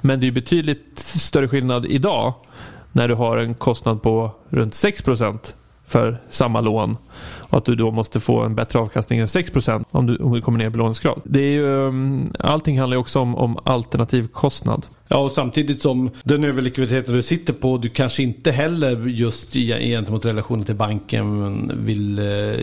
Men 0.00 0.20
det 0.20 0.26
är 0.26 0.32
betydligt 0.32 0.98
större 0.98 1.48
skillnad 1.48 1.86
idag 1.86 2.34
när 2.92 3.08
du 3.08 3.14
har 3.14 3.36
en 3.36 3.54
kostnad 3.54 4.02
på 4.02 4.30
runt 4.48 4.74
6 4.74 5.02
procent 5.02 5.56
för 5.88 6.20
samma 6.30 6.60
lån 6.60 6.96
och 7.50 7.58
att 7.58 7.64
du 7.64 7.74
då 7.74 7.90
måste 7.90 8.20
få 8.20 8.40
en 8.40 8.54
bättre 8.54 8.78
avkastning 8.78 9.18
än 9.18 9.26
6% 9.26 9.84
om 9.90 10.06
du, 10.06 10.16
om 10.16 10.32
du 10.32 10.40
kommer 10.40 10.58
ner 10.58 10.66
i 10.66 10.70
belåningsgrad. 10.70 11.20
Det 11.24 11.40
är 11.40 11.52
ju, 11.52 11.88
ehm, 11.88 12.32
allting 12.38 12.78
handlar 12.78 12.96
ju 12.96 13.00
också 13.00 13.20
om, 13.20 13.34
om 13.34 13.58
alternativkostnad. 13.64 14.86
Ja, 15.08 15.18
och 15.18 15.30
samtidigt 15.30 15.80
som 15.80 16.10
den 16.22 16.44
överlikviditeten 16.44 17.14
du 17.14 17.22
sitter 17.22 17.52
på, 17.52 17.78
du 17.78 17.88
kanske 17.88 18.22
inte 18.22 18.50
heller 18.50 19.06
just 19.06 19.52
gentemot 19.52 20.24
relationen 20.24 20.64
till 20.64 20.74
banken 20.74 21.70
vill 21.74 22.18
eh, 22.18 22.60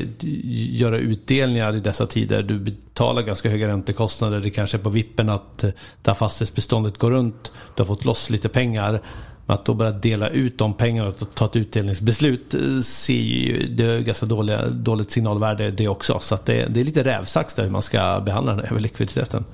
göra 0.79 0.97
utdelningar 0.97 1.75
i 1.75 1.79
dessa 1.79 2.07
tider. 2.07 2.43
Du 2.43 2.59
betalar 2.59 3.21
ganska 3.21 3.49
höga 3.49 3.67
räntekostnader. 3.67 4.39
Det 4.39 4.49
kanske 4.49 4.77
är 4.77 4.81
på 4.81 4.89
vippen 4.89 5.29
att 5.29 5.63
eh, 5.63 5.69
det 6.01 6.09
här 6.09 6.15
fastighetsbeståndet 6.15 6.97
går 6.97 7.11
runt. 7.11 7.51
Du 7.75 7.81
har 7.81 7.87
fått 7.87 8.05
loss 8.05 8.29
lite 8.29 8.49
pengar. 8.49 9.01
Att 9.47 9.65
då 9.65 9.73
börja 9.73 9.91
dela 9.91 10.29
ut 10.29 10.57
de 10.57 10.73
pengarna 10.73 11.07
och 11.07 11.35
ta 11.35 11.45
ett 11.45 11.55
utdelningsbeslut 11.55 12.53
eh, 12.53 12.79
ser 12.81 13.13
ju, 13.13 13.67
det 13.67 13.83
är 13.85 13.99
ganska 13.99 14.25
dåliga, 14.25 14.67
dåligt 14.69 15.11
signalvärde 15.11 15.71
det 15.71 15.87
också. 15.87 16.19
Så 16.21 16.35
att 16.35 16.45
det, 16.45 16.65
det 16.69 16.79
är 16.79 16.83
lite 16.83 17.03
rävsax 17.03 17.55
där 17.55 17.63
hur 17.63 17.71
man 17.71 17.81
ska 17.81 18.21
behandla 18.25 18.55
den 18.55 18.65
här 18.65 18.79
likviditeten. 18.79 19.45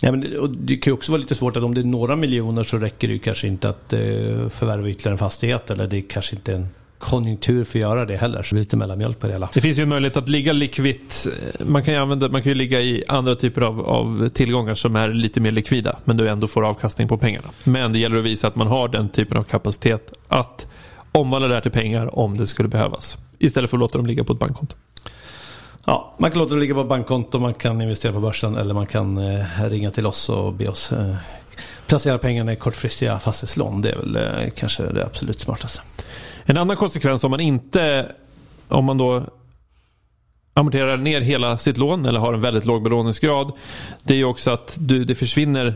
Ja, 0.00 0.12
men 0.12 0.38
och 0.38 0.50
det 0.50 0.76
kan 0.76 0.90
ju 0.90 0.94
också 0.94 1.12
vara 1.12 1.20
lite 1.20 1.34
svårt 1.34 1.56
att 1.56 1.62
om 1.62 1.74
det 1.74 1.80
är 1.80 1.84
några 1.84 2.16
miljoner 2.16 2.64
så 2.64 2.78
räcker 2.78 3.08
det 3.08 3.14
ju 3.14 3.20
kanske 3.20 3.46
inte 3.46 3.68
att 3.68 3.92
eh, 3.92 4.48
förvärva 4.48 4.88
ytterligare 4.88 5.14
en 5.14 5.18
fastighet. 5.18 5.70
Eller 5.70 5.86
det 5.86 6.02
kanske 6.02 6.36
inte 6.36 6.54
en 6.54 6.68
konjunktur 6.98 7.64
för 7.64 7.78
att 7.78 7.80
göra 7.80 8.04
det 8.04 8.16
heller. 8.16 8.42
Så 8.42 8.48
det 8.48 8.54
blir 8.54 8.62
lite 8.62 8.76
mellanmjölk 8.76 9.20
på 9.20 9.26
det 9.26 9.32
hela. 9.32 9.48
Det 9.54 9.60
finns 9.60 9.78
ju 9.78 9.86
möjlighet 9.86 10.16
att 10.16 10.28
ligga 10.28 10.52
likvitt. 10.52 11.26
Man 11.66 11.84
kan 11.84 11.94
ju, 11.94 12.00
använda, 12.00 12.28
man 12.28 12.42
kan 12.42 12.50
ju 12.50 12.54
ligga 12.54 12.80
i 12.80 13.04
andra 13.08 13.34
typer 13.34 13.62
av, 13.62 13.80
av 13.80 14.28
tillgångar 14.28 14.74
som 14.74 14.96
är 14.96 15.08
lite 15.08 15.40
mer 15.40 15.52
likvida, 15.52 15.96
men 16.04 16.16
du 16.16 16.28
ändå 16.28 16.48
får 16.48 16.64
avkastning 16.64 17.08
på 17.08 17.18
pengarna. 17.18 17.48
Men 17.64 17.92
det 17.92 17.98
gäller 17.98 18.16
att 18.16 18.24
visa 18.24 18.48
att 18.48 18.56
man 18.56 18.66
har 18.66 18.88
den 18.88 19.08
typen 19.08 19.36
av 19.36 19.44
kapacitet 19.44 20.12
att 20.28 20.66
omvandla 21.12 21.48
det 21.48 21.54
här 21.54 21.60
till 21.60 21.70
pengar 21.70 22.18
om 22.18 22.36
det 22.36 22.46
skulle 22.46 22.68
behövas. 22.68 23.18
Istället 23.38 23.70
för 23.70 23.76
att 23.76 23.80
låta 23.80 23.98
dem 23.98 24.06
ligga 24.06 24.24
på 24.24 24.32
ett 24.32 24.38
bankkonto. 24.38 24.76
Ja, 25.86 26.14
man 26.18 26.30
kan 26.30 26.38
låta 26.38 26.54
det 26.54 26.60
ligga 26.60 26.74
på 26.74 26.84
bankkonto, 26.84 27.38
man 27.38 27.54
kan 27.54 27.80
investera 27.80 28.12
på 28.12 28.20
börsen 28.20 28.56
eller 28.56 28.74
man 28.74 28.86
kan 28.86 29.18
eh, 29.18 29.68
ringa 29.68 29.90
till 29.90 30.06
oss 30.06 30.28
och 30.28 30.52
be 30.52 30.68
oss 30.68 30.92
eh, 30.92 31.14
placera 31.86 32.18
pengarna 32.18 32.52
i 32.52 32.56
kortfristiga 32.56 33.18
fastighetslån. 33.18 33.82
Det 33.82 33.90
är 33.90 33.96
väl 33.96 34.16
eh, 34.16 34.50
kanske 34.56 34.82
det 34.82 35.04
absolut 35.04 35.40
smartaste. 35.40 35.82
En 36.44 36.56
annan 36.56 36.76
konsekvens 36.76 37.24
om 37.24 37.30
man 37.30 37.40
inte, 37.40 38.12
om 38.68 38.84
man 38.84 38.98
då 38.98 39.22
amorterar 40.54 40.96
ner 40.96 41.20
hela 41.20 41.58
sitt 41.58 41.76
lån 41.76 42.06
eller 42.06 42.20
har 42.20 42.34
en 42.34 42.40
väldigt 42.40 42.64
låg 42.64 42.82
belåningsgrad, 42.82 43.52
det 44.02 44.14
är 44.14 44.18
ju 44.18 44.24
också 44.24 44.50
att 44.50 44.76
du, 44.80 45.04
det 45.04 45.14
försvinner 45.14 45.74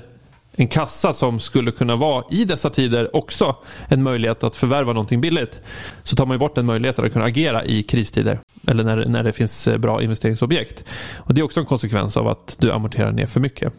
en 0.52 0.68
kassa 0.68 1.12
som 1.12 1.40
skulle 1.40 1.70
kunna 1.70 1.96
vara 1.96 2.24
i 2.30 2.44
dessa 2.44 2.70
tider 2.70 3.16
också 3.16 3.56
en 3.88 4.02
möjlighet 4.02 4.44
att 4.44 4.56
förvärva 4.56 4.92
någonting 4.92 5.20
billigt. 5.20 5.60
Så 6.02 6.16
tar 6.16 6.26
man 6.26 6.34
ju 6.34 6.38
bort 6.38 6.54
den 6.54 6.66
möjligheten 6.66 7.04
att 7.04 7.12
kunna 7.12 7.24
agera 7.24 7.64
i 7.64 7.82
kristider 7.82 8.40
eller 8.66 8.84
när, 8.84 9.06
när 9.06 9.22
det 9.22 9.32
finns 9.32 9.68
eh, 9.68 9.78
bra 9.78 10.02
investeringsobjekt. 10.02 10.84
Och 11.16 11.34
Det 11.34 11.40
är 11.40 11.42
också 11.42 11.60
en 11.60 11.66
konsekvens 11.66 12.16
av 12.16 12.28
att 12.28 12.56
du 12.58 12.72
amorterar 12.72 13.12
ner 13.12 13.26
för 13.26 13.40
mycket. 13.40 13.72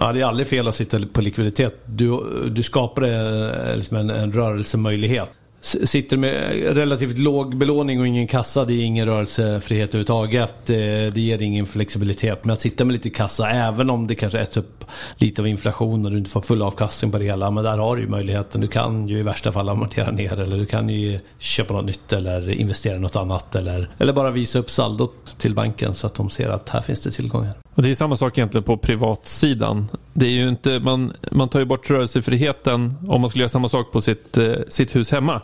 Ja, 0.00 0.12
det 0.12 0.20
är 0.20 0.24
aldrig 0.24 0.48
fel 0.48 0.68
att 0.68 0.74
sitta 0.74 1.00
på 1.12 1.20
likviditet. 1.20 1.74
Du, 1.86 2.20
du 2.50 2.62
skapar 2.62 3.02
eh, 3.02 3.76
liksom 3.76 3.96
en, 3.96 4.10
en 4.10 4.32
rörelsemöjlighet. 4.32 5.30
Sitter 5.60 6.16
med 6.16 6.52
relativt 6.76 7.18
låg 7.18 7.56
belåning 7.56 8.00
och 8.00 8.06
ingen 8.06 8.26
kassa, 8.26 8.64
det 8.64 8.72
är 8.72 8.84
ingen 8.84 9.06
rörelsefrihet 9.06 9.88
överhuvudtaget. 9.88 10.54
Det, 10.66 11.10
det 11.10 11.20
ger 11.20 11.42
ingen 11.42 11.66
flexibilitet. 11.66 12.44
Men 12.44 12.52
att 12.52 12.60
sitta 12.60 12.84
med 12.84 12.92
lite 12.92 13.10
kassa, 13.10 13.50
även 13.50 13.90
om 13.90 14.06
det 14.06 14.14
kanske 14.14 14.38
äts 14.38 14.56
upp 14.56 14.84
lite 15.16 15.42
av 15.42 15.48
inflation 15.48 16.04
och 16.04 16.10
du 16.10 16.18
inte 16.18 16.30
får 16.30 16.40
full 16.40 16.62
avkastning 16.62 17.10
på 17.10 17.18
det 17.18 17.24
hela. 17.24 17.50
Men 17.50 17.64
där 17.64 17.78
har 17.78 17.96
du 17.96 18.02
ju 18.02 18.08
möjligheten. 18.08 18.60
Du 18.60 18.68
kan 18.68 19.08
ju 19.08 19.18
i 19.18 19.22
värsta 19.22 19.52
fall 19.52 19.68
amortera 19.68 20.10
ner 20.10 20.40
eller 20.40 20.56
du 20.56 20.66
kan 20.66 20.88
ju 20.88 21.18
köpa 21.38 21.74
något 21.74 21.84
nytt 21.84 22.12
eller 22.12 22.48
investera 22.50 22.96
i 22.96 23.00
något 23.00 23.16
annat. 23.16 23.54
Eller, 23.54 23.90
eller 23.98 24.12
bara 24.12 24.30
visa 24.30 24.58
upp 24.58 24.70
saldot 24.70 25.38
till 25.38 25.54
banken 25.54 25.94
så 25.94 26.06
att 26.06 26.14
de 26.14 26.30
ser 26.30 26.48
att 26.48 26.68
här 26.68 26.80
finns 26.80 27.00
det 27.00 27.10
tillgångar. 27.10 27.65
Och 27.76 27.82
Det 27.82 27.90
är 27.90 27.94
samma 27.94 28.16
sak 28.16 28.38
egentligen 28.38 28.64
på 28.64 28.76
privatsidan. 28.76 29.88
Det 30.12 30.26
är 30.26 30.30
ju 30.30 30.48
inte, 30.48 30.80
man, 30.80 31.12
man 31.30 31.48
tar 31.48 31.58
ju 31.58 31.64
bort 31.64 31.90
rörelsefriheten 31.90 32.94
om 33.08 33.20
man 33.20 33.30
skulle 33.30 33.42
göra 33.42 33.48
samma 33.48 33.68
sak 33.68 33.92
på 33.92 34.00
sitt, 34.00 34.38
eh, 34.38 34.54
sitt 34.68 34.96
hus 34.96 35.10
hemma. 35.10 35.40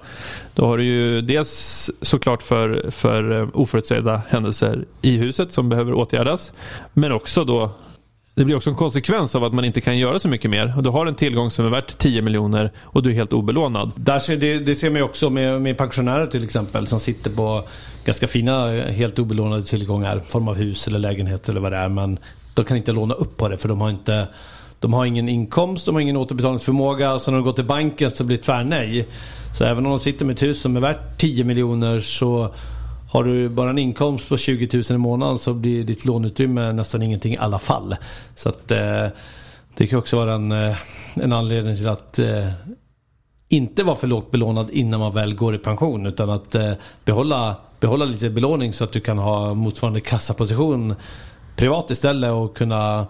Då 0.55 0.67
har 0.67 0.79
du 0.79 0.85
ju 0.85 1.21
dels 1.21 1.91
såklart 2.03 2.43
för, 2.43 2.91
för 2.91 3.41
eh, 3.41 3.49
oförutsedda 3.55 4.23
händelser 4.29 4.85
i 5.03 5.17
huset 5.17 5.53
som 5.53 5.69
behöver 5.69 5.95
åtgärdas. 5.95 6.53
Men 6.93 7.13
också 7.13 7.45
då 7.45 7.71
det 8.35 8.45
blir 8.45 8.57
också 8.57 8.71
en 8.71 8.77
konsekvens 8.77 9.35
av 9.35 9.45
att 9.45 9.53
man 9.53 9.65
inte 9.65 9.81
kan 9.81 9.99
göra 9.99 10.19
så 10.19 10.29
mycket 10.29 10.51
mer. 10.51 10.75
Du 10.83 10.91
har 10.91 11.07
en 11.07 11.15
tillgång 11.15 11.51
som 11.51 11.67
är 11.67 11.71
värt 11.71 11.99
10 11.99 12.23
miljoner 12.23 12.71
och 12.83 13.03
du 13.03 13.11
är 13.11 13.15
helt 13.15 13.33
obelånad. 13.33 13.93
Där 13.97 14.19
ser, 14.19 14.37
det, 14.37 14.59
det 14.59 14.75
ser 14.75 14.91
man 14.91 14.97
ju 14.97 15.03
också 15.03 15.31
med, 15.31 15.61
med 15.61 15.79
pensionärer 15.79 16.27
till 16.27 16.45
exempel 16.45 16.87
som 16.87 17.01
sitter 17.01 17.31
på 17.31 17.63
ganska 18.05 18.27
fina, 18.27 18.71
helt 18.73 19.19
obelånade 19.19 19.63
tillgångar. 19.63 20.19
Form 20.19 20.49
av 20.49 20.55
hus 20.55 20.87
eller 20.89 20.99
lägenhet 20.99 21.49
eller 21.49 21.61
vad 21.61 21.73
det 21.73 21.79
är. 21.79 21.89
Men 21.89 22.19
de 22.55 22.65
kan 22.65 22.77
inte 22.77 22.93
låna 22.93 23.15
upp 23.15 23.37
på 23.37 23.49
det 23.49 23.59
för 23.59 23.69
de 23.69 23.81
har 23.81 23.91
inte 23.91 24.29
de 24.81 24.93
har 24.93 25.05
ingen 25.05 25.29
inkomst, 25.29 25.87
de 25.87 25.95
har 25.95 26.03
ingen 26.03 26.17
återbetalningsförmåga. 26.17 27.19
Så 27.19 27.31
när 27.31 27.39
de 27.39 27.45
går 27.45 27.53
till 27.53 27.65
banken 27.65 28.11
så 28.11 28.25
blir 28.25 28.37
det 28.37 28.43
tvärnej. 28.43 29.09
Så 29.55 29.65
även 29.65 29.87
om 29.87 29.93
de 29.93 29.99
sitter 29.99 30.25
med 30.25 30.33
ett 30.33 30.43
hus 30.43 30.61
som 30.61 30.77
är 30.77 30.81
värt 30.81 31.19
10 31.19 31.45
miljoner 31.45 32.01
så 32.01 32.55
har 33.13 33.25
du 33.25 33.49
bara 33.49 33.71
en 33.71 33.79
inkomst 33.79 34.29
på 34.29 34.37
20 34.37 34.69
000 34.77 34.85
i 34.91 34.99
månaden 34.99 35.39
så 35.39 35.55
blir 35.55 35.85
ditt 35.85 36.05
låneutrymme 36.05 36.73
nästan 36.73 37.03
ingenting 37.03 37.33
i 37.33 37.37
alla 37.37 37.59
fall. 37.59 37.97
Så 38.35 38.49
att 38.49 38.71
eh, 38.71 39.07
det 39.77 39.87
kan 39.87 39.99
också 39.99 40.17
vara 40.17 40.35
en, 40.35 40.53
eh, 40.53 40.77
en 41.15 41.33
anledning 41.33 41.77
till 41.77 41.89
att 41.89 42.19
eh, 42.19 42.49
inte 43.49 43.85
vara 43.85 43.97
för 43.97 44.07
lågt 44.07 44.31
belånad 44.31 44.71
innan 44.71 45.01
man 45.01 45.15
väl 45.15 45.35
går 45.35 45.55
i 45.55 45.59
pension 45.59 46.07
utan 46.07 46.31
att 46.31 46.55
eh, 46.55 46.73
behålla, 47.05 47.57
behålla 47.81 48.05
lite 48.05 48.31
belåning 48.31 48.73
så 48.73 48.85
att 48.85 48.93
du 48.93 49.01
kan 49.01 49.19
ha 49.19 49.55
motsvarande 49.55 50.01
kassaposition 50.01 50.95
privat 51.57 51.91
istället 51.91 52.31
och 52.31 52.57
kunna 52.57 53.07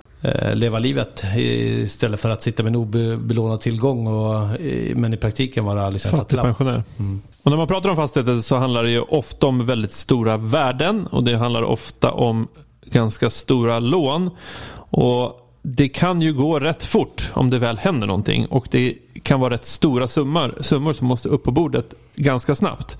leva 0.54 0.78
livet 0.78 1.24
istället 1.36 2.20
för 2.20 2.30
att 2.30 2.42
sitta 2.42 2.62
med 2.62 2.70
en 2.70 2.76
obelånad 2.76 3.60
tillgång 3.60 4.06
och, 4.06 4.48
men 4.94 5.14
i 5.14 5.16
praktiken 5.16 5.64
vara 5.64 5.90
liksom 5.90 6.10
fattigpensionär. 6.10 6.82
Mm. 6.98 7.22
Och 7.42 7.50
när 7.50 7.56
man 7.56 7.68
pratar 7.68 7.90
om 7.90 7.96
fastigheter 7.96 8.36
så 8.36 8.56
handlar 8.56 8.82
det 8.82 8.90
ju 8.90 9.00
ofta 9.00 9.46
om 9.46 9.66
väldigt 9.66 9.92
stora 9.92 10.36
värden 10.36 11.06
och 11.06 11.24
det 11.24 11.36
handlar 11.36 11.62
ofta 11.62 12.10
om 12.10 12.48
ganska 12.84 13.30
stora 13.30 13.78
lån. 13.78 14.30
Och 14.74 15.38
det 15.62 15.88
kan 15.88 16.22
ju 16.22 16.34
gå 16.34 16.60
rätt 16.60 16.84
fort 16.84 17.30
om 17.34 17.50
det 17.50 17.58
väl 17.58 17.78
händer 17.78 18.06
någonting 18.06 18.46
och 18.46 18.66
det 18.70 18.94
kan 19.22 19.40
vara 19.40 19.54
rätt 19.54 19.64
stora 19.64 20.08
summor, 20.08 20.54
summor 20.60 20.92
som 20.92 21.06
måste 21.06 21.28
upp 21.28 21.42
på 21.42 21.50
bordet 21.50 21.94
ganska 22.14 22.54
snabbt. 22.54 22.98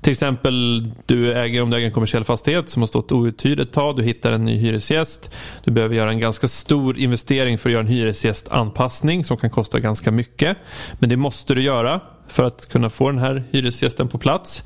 Till 0.00 0.12
exempel 0.12 0.88
du 1.06 1.32
äger, 1.34 1.62
om 1.62 1.70
du 1.70 1.76
äger 1.76 1.86
en 1.86 1.92
kommersiell 1.92 2.24
fastighet 2.24 2.68
som 2.68 2.82
har 2.82 2.86
stått 2.86 3.12
outhyrd 3.12 3.60
ett 3.60 3.72
tag, 3.72 3.96
du 3.96 4.02
hittar 4.02 4.32
en 4.32 4.44
ny 4.44 4.58
hyresgäst. 4.58 5.30
Du 5.64 5.70
behöver 5.70 5.94
göra 5.94 6.10
en 6.10 6.18
ganska 6.18 6.48
stor 6.48 6.98
investering 6.98 7.58
för 7.58 7.68
att 7.68 7.72
göra 7.72 7.82
en 7.82 7.88
hyresgästanpassning 7.88 9.24
som 9.24 9.36
kan 9.36 9.50
kosta 9.50 9.80
ganska 9.80 10.10
mycket. 10.10 10.56
Men 10.98 11.10
det 11.10 11.16
måste 11.16 11.54
du 11.54 11.62
göra 11.62 12.00
för 12.28 12.44
att 12.44 12.68
kunna 12.68 12.90
få 12.90 13.10
den 13.10 13.18
här 13.18 13.44
hyresgästen 13.50 14.08
på 14.08 14.18
plats. 14.18 14.64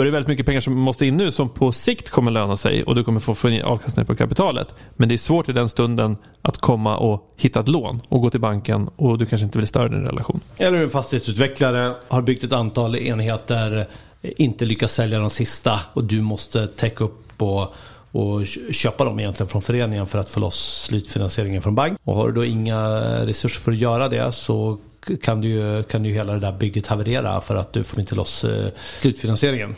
Då 0.00 0.02
är 0.02 0.06
det 0.06 0.10
väldigt 0.10 0.28
mycket 0.28 0.46
pengar 0.46 0.60
som 0.60 0.78
måste 0.78 1.06
in 1.06 1.16
nu 1.16 1.30
som 1.30 1.50
på 1.50 1.72
sikt 1.72 2.10
kommer 2.10 2.30
löna 2.30 2.56
sig 2.56 2.82
och 2.82 2.94
du 2.94 3.04
kommer 3.04 3.20
få, 3.20 3.34
avkastning 3.64 4.06
på 4.06 4.16
kapitalet. 4.16 4.74
Men 4.96 5.08
det 5.08 5.14
är 5.14 5.16
svårt 5.16 5.48
i 5.48 5.52
den 5.52 5.68
stunden 5.68 6.16
att 6.42 6.58
komma 6.58 6.96
och 6.96 7.34
hitta 7.36 7.60
ett 7.60 7.68
lån 7.68 8.00
och 8.08 8.20
gå 8.20 8.30
till 8.30 8.40
banken 8.40 8.88
och 8.96 9.18
du 9.18 9.26
kanske 9.26 9.44
inte 9.44 9.58
vill 9.58 9.66
störa 9.66 9.88
din 9.88 10.04
relation. 10.04 10.40
Eller 10.56 10.82
en 10.82 10.88
fastighetsutvecklare 10.88 11.94
har 12.08 12.22
byggt 12.22 12.44
ett 12.44 12.52
antal 12.52 12.96
enheter, 12.96 13.88
inte 14.22 14.64
lyckas 14.64 14.94
sälja 14.94 15.18
de 15.18 15.30
sista 15.30 15.80
och 15.92 16.04
du 16.04 16.20
måste 16.20 16.66
täcka 16.66 17.04
upp 17.04 17.42
och 17.42 17.74
och 18.12 18.46
köpa 18.70 19.04
dem 19.04 19.20
egentligen 19.20 19.48
från 19.48 19.62
föreningen 19.62 20.06
för 20.06 20.18
att 20.18 20.28
få 20.28 20.40
loss 20.40 20.84
slutfinansieringen 20.84 21.62
från 21.62 21.74
bank. 21.74 21.98
Och 22.04 22.16
har 22.16 22.28
du 22.28 22.34
då 22.34 22.44
inga 22.44 22.80
resurser 23.26 23.60
för 23.60 23.72
att 23.72 23.78
göra 23.78 24.08
det 24.08 24.32
så 24.32 24.78
kan, 25.22 25.40
du, 25.40 25.82
kan 25.82 26.04
ju 26.04 26.12
hela 26.12 26.32
det 26.32 26.40
där 26.40 26.52
bygget 26.52 26.86
haverera 26.86 27.40
för 27.40 27.56
att 27.56 27.72
du 27.72 27.84
får 27.84 28.00
inte 28.00 28.14
loss 28.14 28.44
eh, 28.44 28.70
slutfinansieringen. 29.00 29.74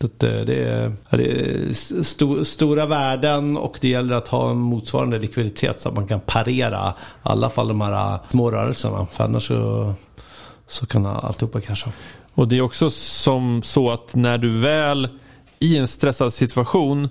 Eh, 0.00 0.08
det 0.18 0.64
är, 0.64 0.92
det 1.10 1.24
är 1.24 1.70
st 1.70 2.44
stora 2.44 2.86
värden 2.86 3.56
och 3.56 3.78
det 3.80 3.88
gäller 3.88 4.16
att 4.16 4.28
ha 4.28 4.50
en 4.50 4.56
motsvarande 4.56 5.18
likviditet 5.18 5.80
så 5.80 5.88
att 5.88 5.94
man 5.94 6.06
kan 6.06 6.20
parera 6.20 6.94
i 6.98 7.18
alla 7.22 7.50
fall 7.50 7.68
de 7.68 7.80
här 7.80 8.14
eh, 8.14 8.20
små 8.30 8.50
rörelserna. 8.50 9.06
För 9.06 9.24
annars 9.24 9.46
så, 9.46 9.94
så 10.66 10.86
kan 10.86 11.06
alltihopa 11.06 11.60
krascha. 11.60 11.90
Och 12.34 12.48
det 12.48 12.56
är 12.56 12.60
också 12.60 12.90
som 12.90 13.62
så 13.62 13.90
att 13.90 14.14
när 14.14 14.38
du 14.38 14.58
väl 14.58 15.08
i 15.58 15.76
en 15.76 15.88
stressad 15.88 16.32
situation 16.32 17.08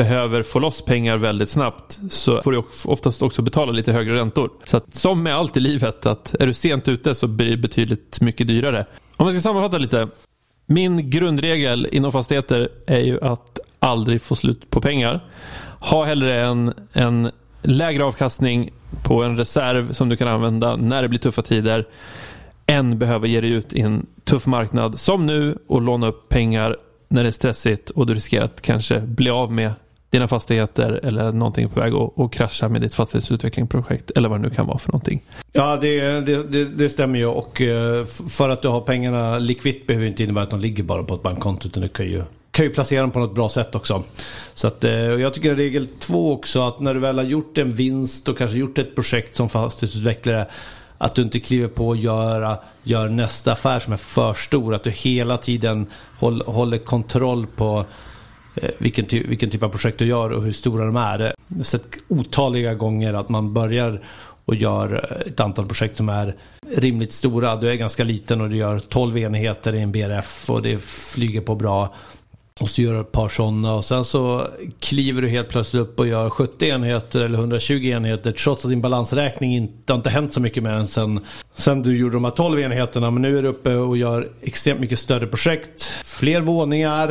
behöver 0.00 0.42
få 0.42 0.58
loss 0.58 0.82
pengar 0.82 1.16
väldigt 1.16 1.48
snabbt 1.48 2.00
så 2.10 2.42
får 2.42 2.52
du 2.52 2.62
oftast 2.84 3.22
också 3.22 3.42
betala 3.42 3.72
lite 3.72 3.92
högre 3.92 4.14
räntor. 4.14 4.50
Så 4.64 4.76
att, 4.76 4.94
som 4.94 5.22
med 5.22 5.34
allt 5.36 5.56
i 5.56 5.60
livet, 5.60 6.06
att 6.06 6.34
är 6.34 6.46
du 6.46 6.54
sent 6.54 6.88
ute 6.88 7.14
så 7.14 7.26
blir 7.26 7.50
det 7.50 7.56
betydligt 7.56 8.20
mycket 8.20 8.46
dyrare. 8.46 8.86
Om 9.16 9.26
jag 9.26 9.32
ska 9.32 9.40
sammanfatta 9.40 9.78
lite. 9.78 10.08
Min 10.66 11.10
grundregel 11.10 11.88
inom 11.92 12.12
fastigheter 12.12 12.68
är 12.86 13.00
ju 13.00 13.20
att 13.20 13.58
aldrig 13.78 14.22
få 14.22 14.34
slut 14.34 14.70
på 14.70 14.80
pengar. 14.80 15.20
Ha 15.80 16.04
hellre 16.04 16.40
en, 16.40 16.74
en 16.92 17.30
lägre 17.62 18.04
avkastning 18.04 18.70
på 19.04 19.22
en 19.22 19.36
reserv 19.36 19.92
som 19.92 20.08
du 20.08 20.16
kan 20.16 20.28
använda 20.28 20.76
när 20.76 21.02
det 21.02 21.08
blir 21.08 21.18
tuffa 21.18 21.42
tider 21.42 21.86
än 22.66 22.98
behöva 22.98 23.26
ge 23.26 23.40
dig 23.40 23.50
ut 23.50 23.72
i 23.72 23.80
en 23.80 24.06
tuff 24.24 24.46
marknad 24.46 25.00
som 25.00 25.26
nu 25.26 25.58
och 25.68 25.80
låna 25.82 26.06
upp 26.06 26.28
pengar 26.28 26.76
när 27.08 27.22
det 27.22 27.28
är 27.28 27.32
stressigt 27.32 27.90
och 27.90 28.06
du 28.06 28.14
riskerar 28.14 28.44
att 28.44 28.62
kanske 28.62 29.00
bli 29.00 29.30
av 29.30 29.52
med 29.52 29.72
dina 30.10 30.28
fastigheter 30.28 31.00
eller 31.02 31.32
någonting 31.32 31.68
på 31.68 31.80
väg 31.80 31.94
att, 31.94 32.20
att 32.20 32.32
krascha 32.32 32.68
med 32.68 32.80
ditt 32.80 32.94
fastighetsutvecklingsprojekt 32.94 34.10
eller 34.10 34.28
vad 34.28 34.38
det 34.38 34.48
nu 34.48 34.54
kan 34.54 34.66
vara 34.66 34.78
för 34.78 34.92
någonting. 34.92 35.22
Ja, 35.52 35.76
det, 35.76 36.00
det, 36.20 36.42
det, 36.42 36.64
det 36.64 36.88
stämmer 36.88 37.18
ju 37.18 37.26
och 37.26 37.60
eh, 37.60 38.04
för 38.04 38.48
att 38.48 38.62
du 38.62 38.68
har 38.68 38.80
pengarna 38.80 39.38
likvitt 39.38 39.86
behöver 39.86 40.06
inte 40.06 40.22
innebära 40.22 40.44
att 40.44 40.50
de 40.50 40.60
ligger 40.60 40.82
bara 40.82 41.02
på 41.02 41.14
ett 41.14 41.22
bankkonto 41.22 41.68
utan 41.68 41.82
du 41.82 41.88
kan 41.88 42.06
ju 42.06 42.22
kan 42.50 42.64
ju 42.64 42.70
placera 42.70 43.00
dem 43.00 43.10
på 43.10 43.18
något 43.18 43.34
bra 43.34 43.48
sätt 43.48 43.74
också. 43.74 44.02
Så 44.54 44.66
att, 44.66 44.84
eh, 44.84 44.92
jag 44.92 45.34
tycker 45.34 45.54
regel 45.54 45.86
två 45.98 46.32
också 46.32 46.62
att 46.62 46.80
när 46.80 46.94
du 46.94 47.00
väl 47.00 47.18
har 47.18 47.24
gjort 47.24 47.58
en 47.58 47.72
vinst 47.72 48.28
och 48.28 48.38
kanske 48.38 48.58
gjort 48.58 48.78
ett 48.78 48.94
projekt 48.94 49.36
som 49.36 49.48
fastighetsutvecklare 49.48 50.46
att 50.98 51.14
du 51.14 51.22
inte 51.22 51.40
kliver 51.40 51.68
på 51.68 51.92
att 51.92 52.00
göra, 52.00 52.58
gör 52.82 53.08
nästa 53.08 53.52
affär 53.52 53.78
som 53.78 53.92
är 53.92 53.96
för 53.96 54.34
stor. 54.34 54.74
Att 54.74 54.82
du 54.82 54.90
hela 54.90 55.38
tiden 55.38 55.86
håller, 56.18 56.44
håller 56.44 56.78
kontroll 56.78 57.46
på 57.46 57.84
Eh, 58.54 58.70
vilken, 58.78 59.04
ty 59.04 59.22
vilken 59.22 59.50
typ 59.50 59.62
av 59.62 59.68
projekt 59.68 59.98
du 59.98 60.04
gör 60.04 60.30
och 60.30 60.42
hur 60.42 60.52
stora 60.52 60.84
de 60.84 60.96
är. 60.96 61.18
Jag 61.18 61.56
har 61.56 61.64
sett 61.64 61.86
otaliga 62.08 62.74
gånger 62.74 63.14
att 63.14 63.28
man 63.28 63.52
börjar 63.52 64.02
och 64.44 64.54
gör 64.54 64.92
eh, 64.92 65.32
ett 65.32 65.40
antal 65.40 65.66
projekt 65.66 65.96
som 65.96 66.08
är 66.08 66.36
rimligt 66.76 67.12
stora. 67.12 67.56
Du 67.56 67.70
är 67.70 67.74
ganska 67.74 68.04
liten 68.04 68.40
och 68.40 68.50
du 68.50 68.56
gör 68.56 68.78
12 68.78 69.18
enheter 69.18 69.74
i 69.74 69.80
en 69.80 69.92
BRF 69.92 70.50
och 70.50 70.62
det 70.62 70.84
flyger 70.84 71.40
på 71.40 71.54
bra. 71.54 71.94
Och 72.60 72.68
så 72.68 72.82
gör 72.82 72.94
du 72.94 73.00
ett 73.00 73.12
par 73.12 73.28
sådana 73.28 73.74
och 73.74 73.84
sen 73.84 74.04
så 74.04 74.46
kliver 74.80 75.22
du 75.22 75.28
helt 75.28 75.48
plötsligt 75.48 75.82
upp 75.82 76.00
och 76.00 76.06
gör 76.06 76.30
70 76.30 76.66
enheter 76.68 77.20
eller 77.20 77.38
120 77.38 77.72
enheter 77.74 78.32
trots 78.32 78.64
att 78.64 78.70
din 78.70 78.80
balansräkning 78.80 79.56
inte 79.56 79.92
har 79.92 79.96
inte 79.96 80.10
hänt 80.10 80.32
så 80.34 80.40
mycket 80.40 80.62
med 80.62 80.72
den 80.72 80.86
sen, 80.86 81.20
sen 81.54 81.82
du 81.82 81.96
gjorde 81.96 82.14
de 82.14 82.24
här 82.24 82.30
12 82.30 82.60
enheterna. 82.60 83.10
Men 83.10 83.22
nu 83.22 83.38
är 83.38 83.42
du 83.42 83.48
uppe 83.48 83.74
och 83.74 83.96
gör 83.96 84.28
extremt 84.42 84.80
mycket 84.80 84.98
större 84.98 85.26
projekt. 85.26 85.82
Fler 86.04 86.40
våningar, 86.40 87.10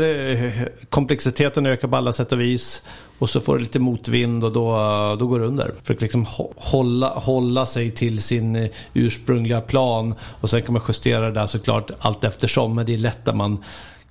komplexiteten 0.90 1.66
ökar 1.66 1.88
på 1.88 1.96
alla 1.96 2.14
sätt 2.14 2.32
och 2.32 2.42
vis. 2.42 2.82
Och 3.20 3.30
så 3.30 3.40
får 3.40 3.56
du 3.56 3.60
lite 3.62 3.80
motvind 3.80 4.44
och 4.44 4.52
då, 4.52 4.72
då 5.20 5.28
går 5.28 5.40
det 5.40 5.46
under. 5.46 5.74
För 5.84 5.94
att 5.94 6.02
liksom 6.02 6.26
hålla, 6.56 7.08
hålla 7.08 7.66
sig 7.66 7.92
till 7.92 8.22
sin 8.22 8.70
ursprungliga 8.94 9.62
plan. 9.62 10.16
Och 10.42 10.50
sen 10.50 10.62
kan 10.62 10.74
man 10.74 10.82
justera 10.88 11.26
det 11.26 11.32
där 11.32 11.48
såklart 11.48 11.92
allt 12.00 12.24
eftersom. 12.24 12.76
Men 12.76 12.86
det 12.86 12.94
är 12.94 12.98
lätt 12.98 13.28
att 13.28 13.36
man 13.36 13.64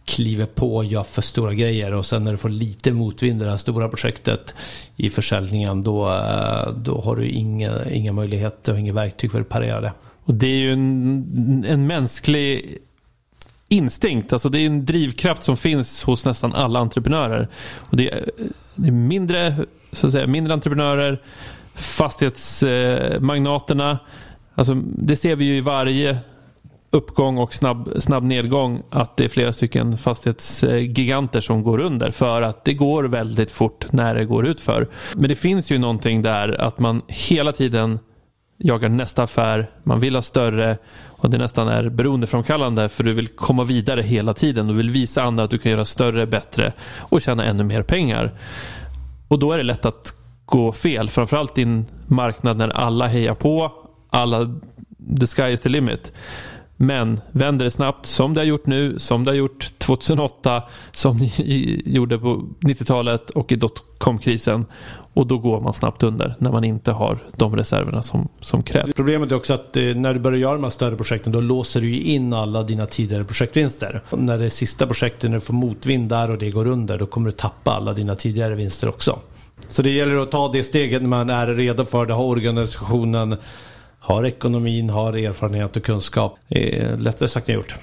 kliver 0.09 0.47
på 0.47 0.77
och 0.77 0.85
gör 0.85 1.03
för 1.03 1.23
stora 1.23 1.55
grejer 1.55 1.93
och 1.93 2.07
sen 2.07 2.25
när 2.25 2.31
du 2.31 2.37
får 2.37 2.49
lite 2.49 2.93
motvind 2.93 3.43
i 3.43 3.45
det 3.45 3.51
här 3.51 3.57
stora 3.57 3.89
projektet 3.89 4.55
i 4.97 5.11
försäljningen 5.11 5.83
då, 5.83 6.09
eh, 6.09 6.73
då 6.77 7.01
har 7.01 7.17
du 7.17 7.29
inga, 7.29 7.91
inga 7.91 8.13
möjligheter 8.13 8.73
och 8.73 8.79
inga 8.79 8.93
verktyg 8.93 9.33
för 9.33 9.41
att 9.41 9.49
parera 9.49 9.81
det. 9.81 9.93
Och 10.25 10.35
det 10.35 10.47
är 10.47 10.59
ju 10.59 10.73
en, 10.73 11.65
en 11.69 11.87
mänsklig 11.87 12.79
instinkt, 13.69 14.33
alltså 14.33 14.49
det 14.49 14.61
är 14.61 14.67
en 14.67 14.85
drivkraft 14.85 15.45
som 15.45 15.57
finns 15.57 16.03
hos 16.03 16.25
nästan 16.25 16.55
alla 16.55 16.79
entreprenörer. 16.79 17.49
Och 17.77 17.97
det, 17.97 18.11
är, 18.11 18.17
eh, 18.17 18.23
det 18.75 18.89
är 18.89 18.93
mindre, 18.93 19.57
så 19.93 20.07
att 20.07 20.13
säga, 20.13 20.27
mindre 20.27 20.55
entreprenörer, 20.55 21.23
fastighetsmagnaterna, 21.75 23.99
alltså 24.55 24.75
det 24.85 25.17
ser 25.17 25.37
vi 25.37 25.45
ju 25.45 25.57
i 25.57 25.61
varje 25.61 26.19
uppgång 26.91 27.39
och 27.39 27.55
snabb, 27.55 27.93
snabb 27.99 28.23
nedgång 28.23 28.83
att 28.91 29.17
det 29.17 29.25
är 29.25 29.29
flera 29.29 29.53
stycken 29.53 29.99
fastighetsgiganter 29.99 31.41
som 31.41 31.63
går 31.63 31.81
under 31.81 32.11
för 32.11 32.43
att 32.43 32.65
det 32.65 32.75
går 32.75 33.05
väldigt 33.05 33.51
fort 33.51 33.93
när 33.93 34.15
det 34.15 34.25
går 34.25 34.47
ut 34.47 34.61
för. 34.61 34.89
Men 35.15 35.29
det 35.29 35.35
finns 35.35 35.71
ju 35.71 35.79
någonting 35.79 36.23
där 36.23 36.61
att 36.61 36.79
man 36.79 37.03
hela 37.07 37.53
tiden 37.53 37.99
jagar 38.59 38.89
nästa 38.89 39.23
affär, 39.23 39.71
man 39.83 40.01
vill 40.01 40.15
ha 40.15 40.23
större 40.23 40.79
och 41.07 41.31
det 41.31 41.39
nästan 41.39 41.69
är 41.69 41.89
beroendeframkallande 41.89 42.89
för 42.89 43.05
du 43.05 43.15
vill 43.15 43.29
komma 43.29 43.65
vidare 43.65 44.03
hela 44.03 44.35
tiden. 44.35 44.67
Du 44.67 44.75
vill 44.75 44.91
visa 44.91 45.23
andra 45.23 45.45
att 45.45 45.51
du 45.51 45.59
kan 45.59 45.73
göra 45.73 45.85
större, 45.85 46.27
bättre 46.27 46.73
och 46.99 47.21
tjäna 47.21 47.45
ännu 47.45 47.65
mer 47.65 47.83
pengar. 47.83 48.33
Och 49.29 49.39
då 49.39 49.53
är 49.53 49.59
det 49.59 49.65
lätt 49.65 49.85
att 49.85 50.15
gå 50.45 50.73
fel, 50.73 51.09
framförallt 51.09 51.59
i 51.59 51.63
en 51.63 51.87
marknad 52.07 52.57
när 52.57 52.69
alla 52.69 53.07
hejar 53.07 53.35
på, 53.35 53.73
alla 54.11 54.61
the 55.21 55.27
sky 55.27 55.53
is 55.53 55.61
the 55.61 55.69
limit. 55.69 56.13
Men 56.81 57.21
vänder 57.33 57.65
det 57.65 57.71
snabbt, 57.71 58.07
som 58.07 58.35
det 58.35 58.41
har 58.41 58.45
gjort 58.45 58.67
nu, 58.67 58.99
som 58.99 59.25
det 59.25 59.31
har 59.31 59.37
gjort 59.37 59.73
2008, 59.79 60.63
som 60.93 61.17
ni 61.17 61.83
gjorde 61.87 62.19
på 62.19 62.45
90-talet 62.61 63.31
och 63.31 63.53
i 63.53 63.57
dotcom-krisen. 63.57 64.67
Och 65.15 65.27
då 65.27 65.39
går 65.39 65.61
man 65.61 65.75
snabbt 65.75 66.03
under 66.03 66.35
när 66.39 66.53
man 66.53 66.65
inte 66.65 66.93
har 66.93 67.19
de 67.37 67.57
reserverna 67.57 68.03
som, 68.03 68.29
som 68.41 68.63
krävs. 68.63 68.93
Problemet 68.95 69.33
är 69.33 69.37
också 69.37 69.55
att 69.55 69.77
eh, 69.77 69.83
när 69.83 70.15
du 70.15 70.21
börjar 70.21 70.39
göra 70.39 70.53
de 70.53 70.63
här 70.63 70.71
större 70.71 70.97
projekten 70.97 71.33
då 71.33 71.41
låser 71.41 71.81
du 71.81 72.01
in 72.01 72.33
alla 72.33 72.63
dina 72.63 72.87
tidigare 72.87 73.25
projektvinster. 73.25 74.03
Och 74.11 74.19
när 74.19 74.39
det 74.39 74.45
är 74.45 74.51
sista 74.51 74.87
projektet, 74.87 75.31
när 75.31 75.37
du 75.37 75.41
får 75.41 75.55
motvind 75.55 76.09
där 76.09 76.31
och 76.31 76.39
det 76.39 76.51
går 76.51 76.67
under, 76.67 76.99
då 76.99 77.07
kommer 77.07 77.31
du 77.31 77.37
tappa 77.37 77.71
alla 77.71 77.93
dina 77.93 78.15
tidigare 78.15 78.55
vinster 78.55 78.89
också. 78.89 79.19
Så 79.69 79.83
det 79.83 79.91
gäller 79.91 80.17
att 80.17 80.31
ta 80.31 80.53
det 80.53 80.63
steget 80.63 81.03
när 81.03 81.09
man 81.09 81.31
är 81.31 81.47
redo 81.47 81.85
för 81.85 82.07
det, 82.07 82.13
har 82.13 82.25
organisationen 82.25 83.37
har 84.09 84.27
ekonomin, 84.27 84.91
har 84.91 85.13
erfarenhet 85.13 85.77
och 85.77 85.83
kunskap. 85.83 86.39
Det 86.49 86.79
är 86.79 86.97
lättare 86.97 87.29
sagt 87.29 87.49
än 87.49 87.55
gjort. 87.55 87.75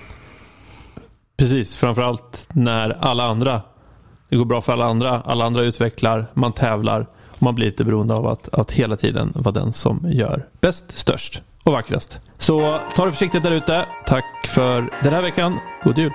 Precis, 1.38 1.76
framförallt 1.76 2.48
när 2.54 2.98
alla 3.00 3.24
andra, 3.24 3.62
det 4.30 4.36
går 4.36 4.46
bra 4.46 4.62
för 4.62 4.74
alla 4.74 4.86
andra, 4.86 5.22
alla 5.22 5.46
andra 5.46 5.64
utvecklar, 5.64 6.26
man 6.34 6.54
tävlar 6.54 7.08
och 7.30 7.42
man 7.42 7.56
blir 7.56 7.66
lite 7.66 7.84
beroende 7.84 8.14
av 8.14 8.28
att, 8.28 8.50
att 8.54 8.72
hela 8.72 8.96
tiden 8.96 9.32
vara 9.36 9.54
den 9.54 9.74
som 9.74 10.08
gör 10.12 10.46
bäst, 10.62 10.98
störst 10.98 11.44
och 11.64 11.72
vackrast. 11.72 12.22
Så 12.38 12.80
ta 12.96 13.06
det 13.06 13.12
försiktigt 13.12 13.44
där 13.44 13.52
ute. 13.52 13.86
Tack 14.06 14.48
för 14.48 14.90
den 15.04 15.14
här 15.14 15.22
veckan. 15.22 15.60
God 15.84 15.98
jul! 15.98 16.12